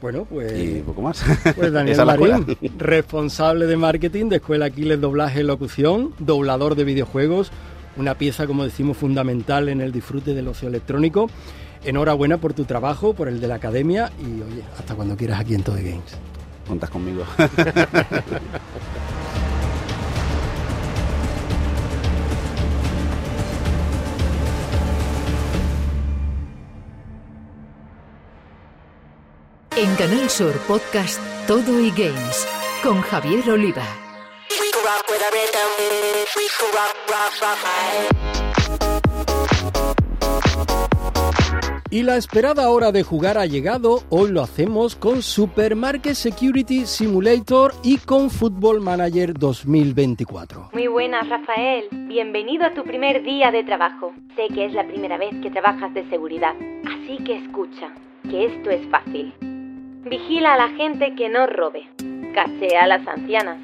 [0.00, 0.52] bueno, pues.
[0.52, 1.22] Y poco más.
[1.54, 2.46] Pues Daniel Marín,
[2.78, 7.50] responsable de marketing de Escuela Aquiles Doblaje y Locución, doblador de videojuegos,
[7.96, 11.28] una pieza, como decimos, fundamental en el disfrute del ocio electrónico.
[11.84, 15.54] Enhorabuena por tu trabajo, por el de la academia y, oye, hasta cuando quieras aquí
[15.54, 16.18] en Todo Games.
[16.66, 17.24] Contas conmigo.
[29.82, 32.46] En Canal Sur Podcast Todo y Games
[32.82, 33.82] con Javier Oliva.
[41.90, 47.72] Y la esperada hora de jugar ha llegado, hoy lo hacemos con Supermarket Security Simulator
[47.82, 50.72] y con Football Manager 2024.
[50.74, 51.88] Muy buenas, Rafael.
[51.90, 54.12] Bienvenido a tu primer día de trabajo.
[54.36, 56.54] Sé que es la primera vez que trabajas de seguridad,
[56.84, 57.94] así que escucha,
[58.28, 59.32] que esto es fácil.
[60.04, 61.88] Vigila a la gente que no robe.
[62.34, 63.58] Cachea a las ancianas.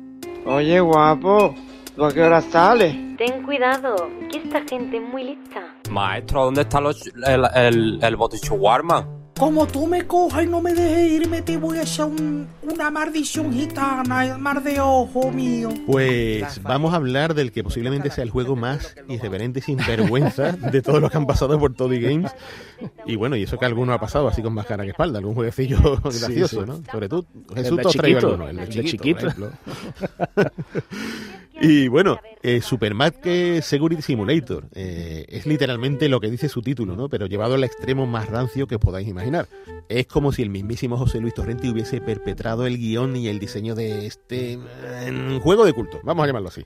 [0.44, 1.54] Oye, guapo,
[1.94, 2.94] ¿tú a qué hora sales?
[3.16, 3.96] Ten cuidado,
[4.30, 5.62] que esta gente es muy lista.
[5.90, 9.25] Maestro, ¿dónde está los, el, el, el boticho Warman?
[9.38, 13.52] Como tú me cojas y no me dejes irme, te voy a echar una maldición
[13.52, 15.68] gitana, el mar de ojo mío.
[15.86, 20.52] Pues vamos a hablar del que posiblemente sea el juego más irreverente y sin vergüenza
[20.52, 22.32] de todos los que han pasado por Toddy Games.
[23.04, 25.34] Y bueno, y eso que alguno ha pasado así con más cara que espalda, algún
[25.34, 26.80] jueguecillo gracioso, ¿no?
[26.90, 29.28] Sobre todo Jesús el de chiquito, el de chiquito.
[31.60, 37.08] y bueno, eh, Supermarket Security Simulator eh, es literalmente lo que dice su título, ¿no?
[37.08, 39.48] Pero llevado al extremo más rancio que podáis imaginar.
[39.88, 43.74] Es como si el mismísimo José Luis Torrente hubiese perpetrado el guion y el diseño
[43.74, 44.58] de este
[45.42, 46.64] juego de culto, vamos a llamarlo así.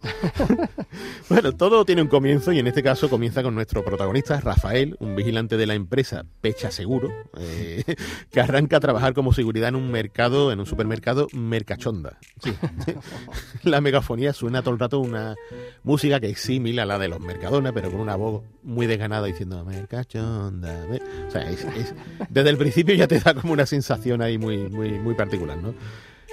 [1.29, 5.15] bueno, todo tiene un comienzo y en este caso comienza con nuestro protagonista, Rafael, un
[5.15, 7.85] vigilante de la empresa Pecha Seguro, eh,
[8.31, 12.19] que arranca a trabajar como seguridad en un mercado, en un supermercado Mercachonda.
[13.63, 15.37] la megafonía suena todo rato una
[15.83, 19.27] música que es similar a la de los Mercadona, pero con una voz muy desganada
[19.27, 20.87] diciendo Mercachonda.
[21.29, 21.67] O sea, es,
[22.29, 25.75] desde el principio ya te da como una sensación ahí muy, muy, muy particular, ¿no?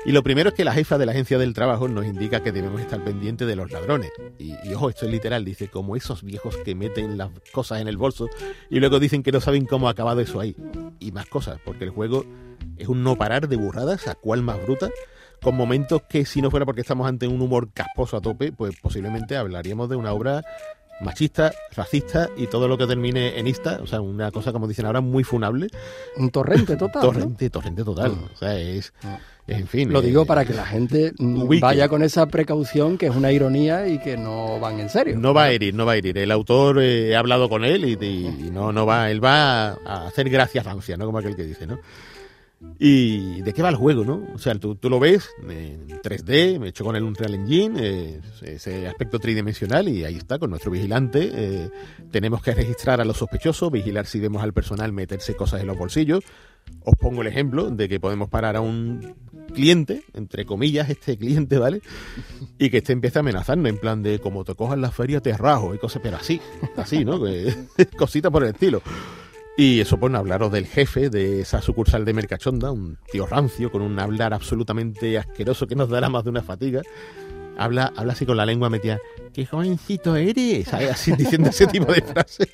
[0.06, 2.52] Y lo primero es que la jefa de la agencia del trabajo nos indica que
[2.52, 4.12] debemos estar pendientes de los ladrones.
[4.40, 7.98] Y, ojo, esto es literal, dice, como esos viejos que meten las cosas en el
[7.98, 8.30] bolso
[8.70, 10.56] y luego dicen que no saben cómo ha acabado eso ahí.
[11.00, 12.26] Y más cosas, porque el juego
[12.78, 14.90] es un no parar de burradas, a cual más bruta,
[15.42, 18.76] con momentos que si no fuera porque estamos ante un humor casposo a tope, pues
[18.82, 20.44] posiblemente hablaríamos de una obra
[21.00, 24.86] machista, racista y todo lo que termine en ista, o sea, una cosa como dicen
[24.86, 25.68] ahora muy funable.
[26.18, 27.02] Un torrente total.
[27.02, 28.12] torrente, torrente total.
[28.12, 28.24] Mm.
[28.34, 29.52] O sea, es, mm.
[29.52, 29.94] en fin.
[29.94, 31.14] Lo digo para que la gente
[31.62, 35.18] vaya con esa precaución que es una ironía y que no van en serio.
[35.18, 36.18] No va a herir, no va a herir.
[36.18, 40.30] El autor eh, he hablado con él y, no, no va, él va a hacer
[40.30, 41.06] gracia Francia, ¿no?
[41.06, 41.80] Como aquel que dice, ¿no?
[42.80, 44.28] ¿Y de qué va el juego, no?
[44.34, 48.22] O sea, tú, tú lo ves en 3D, me hecho con el Unreal Engine, eh,
[48.42, 51.30] ese aspecto tridimensional, y ahí está, con nuestro vigilante.
[51.34, 51.70] Eh,
[52.12, 55.78] tenemos que registrar a los sospechosos, vigilar si vemos al personal meterse cosas en los
[55.78, 56.24] bolsillos.
[56.84, 59.16] Os pongo el ejemplo de que podemos parar a un
[59.54, 61.82] cliente, entre comillas, este cliente, ¿vale?
[62.58, 65.36] Y que este empiece a amenazarnos, en plan de como te cojas la feria te
[65.38, 66.42] rajo y cosas, pero así,
[66.76, 67.22] así, ¿no?
[67.98, 68.82] Cositas por el estilo.
[69.60, 73.82] Y eso a hablaros del jefe de esa sucursal de Mercachonda, un tío rancio con
[73.82, 76.84] un hablar absolutamente asqueroso que nos dará más de una fatiga.
[77.58, 79.00] Habla, habla así con la lengua metida,
[79.34, 80.72] ¡qué jovencito eres!
[80.72, 82.50] Así diciendo ese tipo de frases.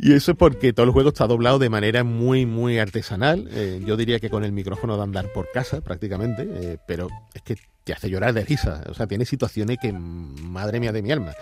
[0.00, 3.48] y eso es porque todo el juego está doblado de manera muy, muy artesanal.
[3.52, 7.42] Eh, yo diría que con el micrófono de andar por casa, prácticamente, eh, pero es
[7.42, 8.82] que te hace llorar de risa.
[8.88, 11.34] O sea, tiene situaciones que, madre mía de mi alma.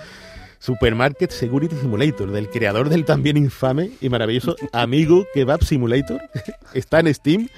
[0.59, 6.21] Supermarket Security Simulator, del creador del también infame y maravilloso Amigo Kebab Simulator.
[6.75, 7.49] Está en Steam.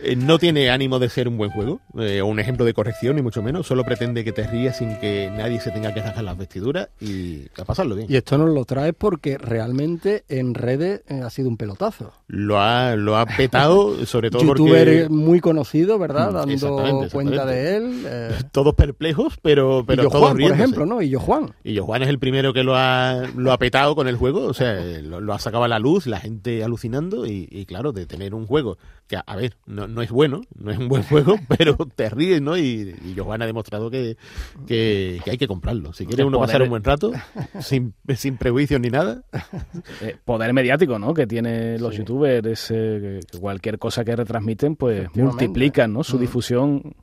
[0.00, 3.16] Eh, no tiene ánimo de ser un buen juego eh, o un ejemplo de corrección,
[3.16, 3.66] ni mucho menos.
[3.66, 7.46] Solo pretende que te rías sin que nadie se tenga que rasgar las vestiduras y
[7.58, 8.06] a pasarlo bien.
[8.10, 12.12] Y esto nos lo traes porque realmente en redes eh, ha sido un pelotazo.
[12.28, 16.30] Lo ha, lo ha petado, sobre todo Youtuber muy conocido, ¿verdad?
[16.30, 18.06] Mm, Dando cuenta de él.
[18.52, 21.02] Todos perplejos, pero, pero y todos Juan, por ejemplo, ¿no?
[21.02, 21.54] Y yo Juan.
[21.64, 24.16] Y yo Juan es el primero primero que lo ha, lo ha petado con el
[24.16, 28.04] juego, o sea, lo, ha sacado a la luz, la gente alucinando y, claro, de
[28.04, 28.76] tener un juego
[29.06, 32.42] que, a ver, no, no, es bueno, no es un buen juego, pero te ríes,
[32.42, 32.58] ¿no?
[32.58, 34.18] Y, y Johan ha demostrado que,
[34.66, 35.94] que, hay que comprarlo.
[35.94, 37.10] Si quiere uno pasar un buen rato,
[37.60, 39.22] sin, sin prejuicios ni nada.
[40.02, 41.14] Eh, poder mediático, ¿no?
[41.14, 46.04] Que tienen los youtubers, que cualquier cosa que retransmiten, pues multiplican, ¿no?
[46.04, 46.20] Su mm.
[46.20, 46.96] difusión.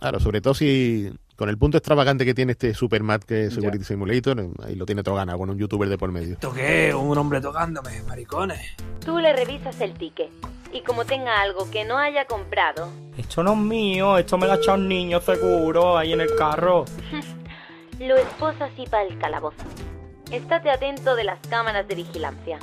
[0.00, 4.74] Claro, sobre todo si con el punto extravagante que tiene este Supermarket Security Simulator, ahí
[4.74, 6.34] lo tiene todo ganado con un youtuber de por medio.
[6.34, 6.94] ¿Esto qué?
[6.94, 8.74] Un hombre tocándome, maricones.
[9.04, 10.30] Tú le revisas el ticket
[10.72, 12.88] y como tenga algo que no haya comprado.
[13.16, 16.34] Esto no es mío, esto me lo ha echado un niño seguro ahí en el
[16.36, 16.86] carro.
[18.00, 19.64] lo esposas y para el calabozo.
[20.30, 22.58] Estate atento de las cámaras de vigilancia.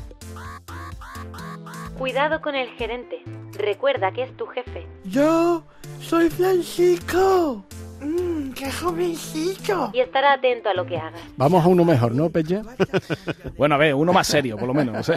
[1.97, 3.23] Cuidado con el gerente.
[3.53, 4.87] Recuerda que es tu jefe.
[5.05, 5.63] Yo
[6.01, 7.63] soy Francisco.
[8.63, 9.89] Qué jovencito.
[9.91, 11.19] Y estará atento a lo que hagas.
[11.35, 12.61] Vamos a uno mejor, ¿no, Peche?
[13.57, 15.11] bueno, a ver, uno más serio, por lo menos.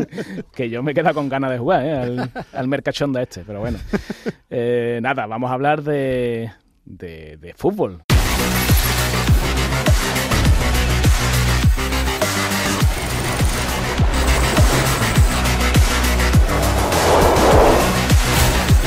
[0.52, 1.92] que yo me queda con ganas de jugar ¿eh?
[1.96, 3.78] al, al mercachón de este, pero bueno.
[4.50, 6.50] Eh, nada, vamos a hablar de,
[6.84, 8.02] de, de fútbol.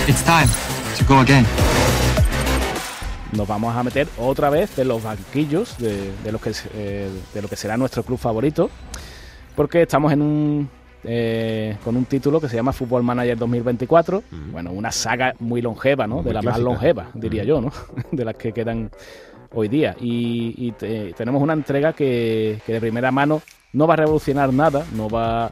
[0.06, 0.50] It's time
[0.98, 1.46] to go again
[3.32, 7.48] nos vamos a meter otra vez en los banquillos de, lo, que, eh, de lo
[7.48, 8.70] que será nuestro club favorito,
[9.56, 10.70] porque estamos en un,
[11.04, 16.08] eh, con un título que se llama Football Manager 2024, bueno, una saga muy longeva,
[16.08, 16.24] ¿no?
[16.24, 17.72] de las más longevas, diría yo, ¿no?
[18.12, 18.92] de las que quedan
[19.54, 19.96] hoy día.
[20.00, 20.72] Y,
[21.16, 23.42] tenemos una entrega que, que, de primera mano
[23.74, 25.52] no va a revolucionar nada, no va,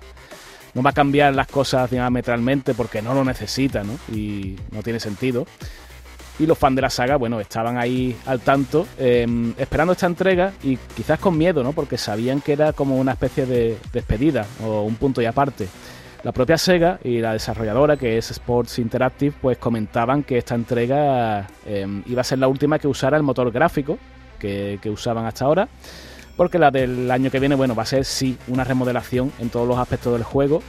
[0.73, 3.93] no va a cambiar las cosas diametralmente porque no lo necesita ¿no?
[4.13, 5.45] y no tiene sentido.
[6.39, 10.53] Y los fans de la saga, bueno, estaban ahí al tanto, em, esperando esta entrega
[10.63, 11.73] y quizás con miedo, ¿no?
[11.73, 15.67] Porque sabían que era como una especie de despedida o un punto y aparte.
[16.23, 21.47] La propia Sega y la desarrolladora, que es Sports Interactive, pues comentaban que esta entrega
[21.65, 23.97] em, iba a ser la última que usara el motor gráfico
[24.39, 25.67] que, usaban hasta ahora,
[26.35, 29.67] porque la del año que viene, bueno, va a ser sí una remodelación en todos
[29.67, 30.63] los aspectos del juego.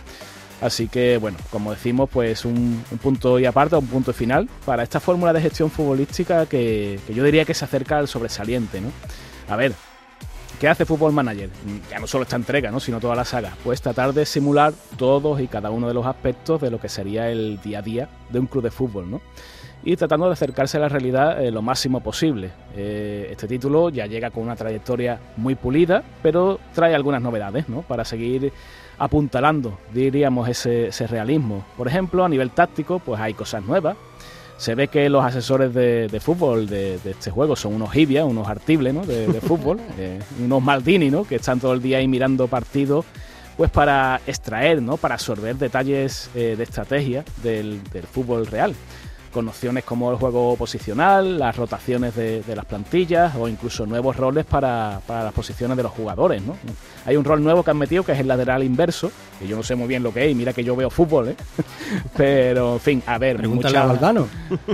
[0.60, 5.00] Así que, bueno, como decimos, pues un, punto y aparte, un punto final para esta
[5.00, 8.88] fórmula de gestión futbolística que, yo diría que se acerca al sobresaliente, ¿no?
[9.48, 9.72] A ver,
[10.60, 11.48] ¿Qué hace Football Manager?
[11.90, 12.80] Ya no solo esta entrega, ¿no?
[12.80, 13.56] sino toda la saga.
[13.64, 17.30] Pues tratar de simular todos y cada uno de los aspectos de lo que sería
[17.30, 19.22] el día a día de un club de fútbol, ¿no?
[19.82, 22.50] Y tratando de acercarse a la realidad eh, lo máximo posible.
[22.76, 27.80] Eh, este título ya llega con una trayectoria muy pulida, pero trae algunas novedades, ¿no?
[27.80, 28.52] Para seguir
[29.00, 31.64] apuntalando, diríamos, ese, ese realismo.
[31.76, 33.96] Por ejemplo, a nivel táctico, pues hay cosas nuevas
[34.60, 38.92] se ve que los asesores de, fútbol de, este juego son unos Hibia, unos Artibles
[38.92, 39.06] ¿no?
[39.06, 41.24] de, fútbol, eh, unos Maldini, ¿no?
[41.24, 43.06] que están todo el día ahí mirando partidos
[43.56, 44.98] pues para extraer, ¿no?
[44.98, 48.74] para absorber detalles eh, de estrategia del, del fútbol real
[49.32, 54.44] con nociones como el juego posicional, las rotaciones de, las plantillas o incluso nuevos roles
[54.44, 56.42] para, las posiciones de los jugadores.
[56.42, 56.56] ¿no?
[57.06, 59.62] Hay un rol nuevo que han metido que es el lateral inverso, que yo no
[59.62, 61.36] sé muy bien lo que es, y mira que yo veo fútbol, ¿eh?
[62.16, 64.08] pero en fin, a ver, Pregúntale mucha...
[64.08, 64.12] a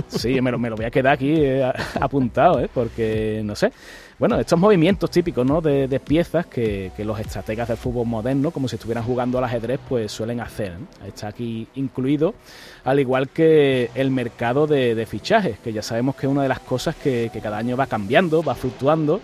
[0.07, 2.69] Sí, me lo, me lo voy a quedar aquí eh, apuntado, ¿eh?
[2.73, 3.71] porque no sé.
[4.19, 5.61] Bueno, estos movimientos típicos ¿no?
[5.61, 10.11] de, piezas que, los estrategas del fútbol moderno, como si estuvieran jugando al ajedrez, pues
[10.11, 10.73] suelen hacer.
[11.05, 12.33] Está aquí incluido,
[12.83, 16.61] al igual que el mercado de, fichajes, que ya sabemos que es una de las
[16.61, 19.21] cosas que, que cada año va cambiando, va fluctuando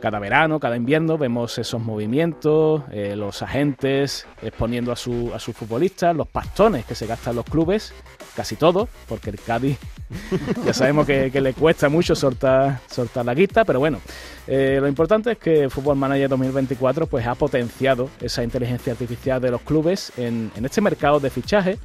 [0.00, 5.54] cada verano, cada invierno vemos esos movimientos, eh, los agentes exponiendo a, su, a sus
[5.54, 7.92] futbolistas, los pastones que se gastan los clubes,
[8.34, 9.78] casi todos, porque el Cádiz
[10.64, 14.00] ya sabemos que, le cuesta mucho soltar, soltar la guita, pero bueno,
[14.46, 19.50] eh, lo importante es que Football Manager 2024 pues, ha potenciado esa inteligencia artificial de
[19.50, 21.78] los clubes en, en este mercado de fichaje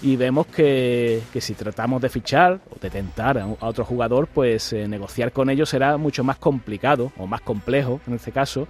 [0.00, 4.86] y vemos que, si tratamos de fichar o de tentar a, otro jugador, pues eh,
[4.86, 8.68] negociar con ellos será mucho más complicado o más complejo en este caso.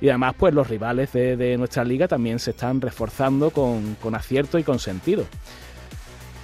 [0.00, 4.62] Y además, pues los rivales de, nuestra liga también se están reforzando con, acierto y
[4.62, 5.26] con sentido.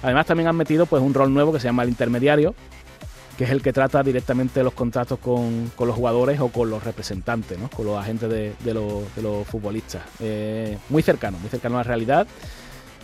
[0.03, 2.53] Además, también han metido pues un rol nuevo que se llama el intermediario,
[3.35, 7.57] que es el que trata directamente los contratos con, los jugadores o con los representantes,
[7.57, 7.69] ¿no?
[7.69, 10.03] con los agentes de, los, futbolistas.
[10.19, 12.27] Eh, muy cercano, muy cercano a la realidad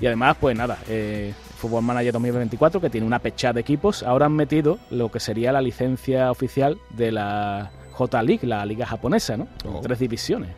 [0.01, 4.25] y además, pues nada, eh, Football Manager 2024, que tiene una pecha de equipos, ahora
[4.25, 9.47] han metido lo que sería la licencia oficial de la J-League, la liga japonesa, ¿no?
[9.65, 9.79] Oh.
[9.81, 10.49] Tres divisiones.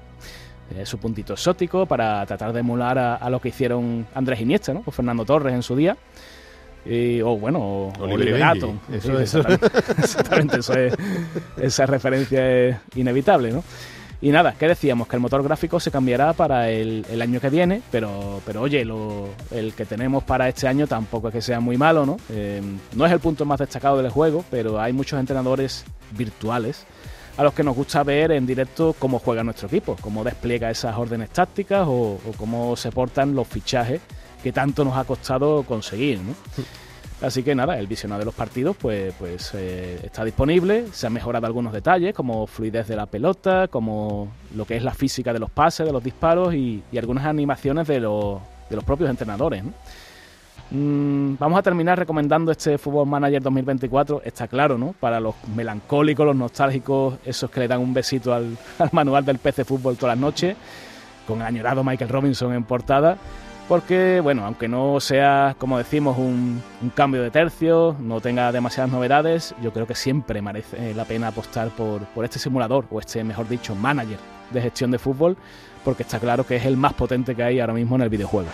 [0.75, 4.81] Es su puntito exótico para tratar de emular a, lo que hicieron Andrés Iniesta, ¿no?
[4.83, 5.95] O Fernando Torres en su día.
[7.23, 8.41] o bueno, o, Oliver
[8.91, 9.19] Eso,
[9.99, 10.95] exactamente, eso es,
[11.57, 13.63] esa referencia es inevitable, ¿no?
[14.21, 15.07] Y nada, ¿qué decíamos?
[15.07, 19.29] Que el motor gráfico se cambiará para el, año que viene, pero, pero oye, lo,
[19.51, 22.17] el que tenemos para este año tampoco es que sea muy malo, ¿no?
[22.29, 22.61] Eh,
[22.95, 25.85] no es el punto más destacado del juego, pero hay muchos entrenadores
[26.17, 26.85] virtuales
[27.37, 30.95] a los que nos gusta ver en directo cómo juega nuestro equipo, cómo despliega esas
[30.97, 34.01] órdenes tácticas o, o cómo se portan los fichajes
[34.41, 36.33] que tanto nos ha costado conseguir, ¿no?
[37.21, 41.13] Así que nada, el visionado de los partidos pues, pues eh, está disponible, se han
[41.13, 45.39] mejorado algunos detalles como fluidez de la pelota, como lo que es la física de
[45.39, 48.39] los pases, de los disparos y, algunas animaciones de los,
[48.69, 49.63] de los propios entrenadores.
[50.71, 54.93] Mm, vamos a terminar recomendando este Football Manager 2024, está claro, ¿no?
[54.99, 59.39] Para los melancólicos, los nostálgicos, esos que le dan un besito al, al manual del
[59.39, 60.57] PC Fútbol todas las noches,
[61.27, 63.17] con añorado Michael Robinson en portada
[63.67, 66.61] porque, bueno, aunque no sea, como decimos, un,
[66.93, 71.69] cambio de tercio, no tenga demasiadas novedades, yo creo que siempre merece la pena apostar
[71.69, 74.19] por, este simulador, o este, mejor dicho, manager
[74.51, 75.35] de gestión de fútbol,
[75.83, 78.49] porque está claro que es el más potente que hay ahora mismo en el videojuego.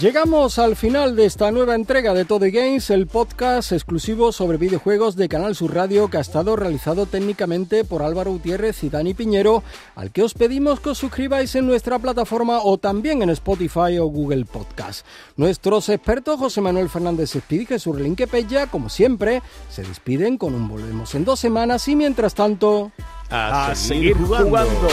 [0.00, 5.14] Llegamos al final de esta nueva entrega de Todo Games, el podcast exclusivo sobre videojuegos
[5.14, 9.62] de Canal Sur Radio que ha estado realizado técnicamente por Álvaro Gutiérrez y Dani Piñero,
[9.96, 14.06] al que os pedimos que os suscribáis en nuestra plataforma o también en Spotify o
[14.06, 15.04] Google Podcast.
[15.36, 20.54] Nuestros expertos José Manuel Fernández Espíritu y Jesús Relinque Pella, como siempre, se despiden con
[20.54, 22.90] un volvemos en dos semanas y mientras tanto...
[23.28, 24.88] A, seguir, jugando.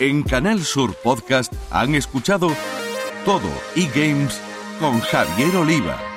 [0.00, 2.50] En Canal Sur Podcast han escuchado
[3.24, 4.40] Todo y Games
[4.80, 6.13] con Javier Oliva.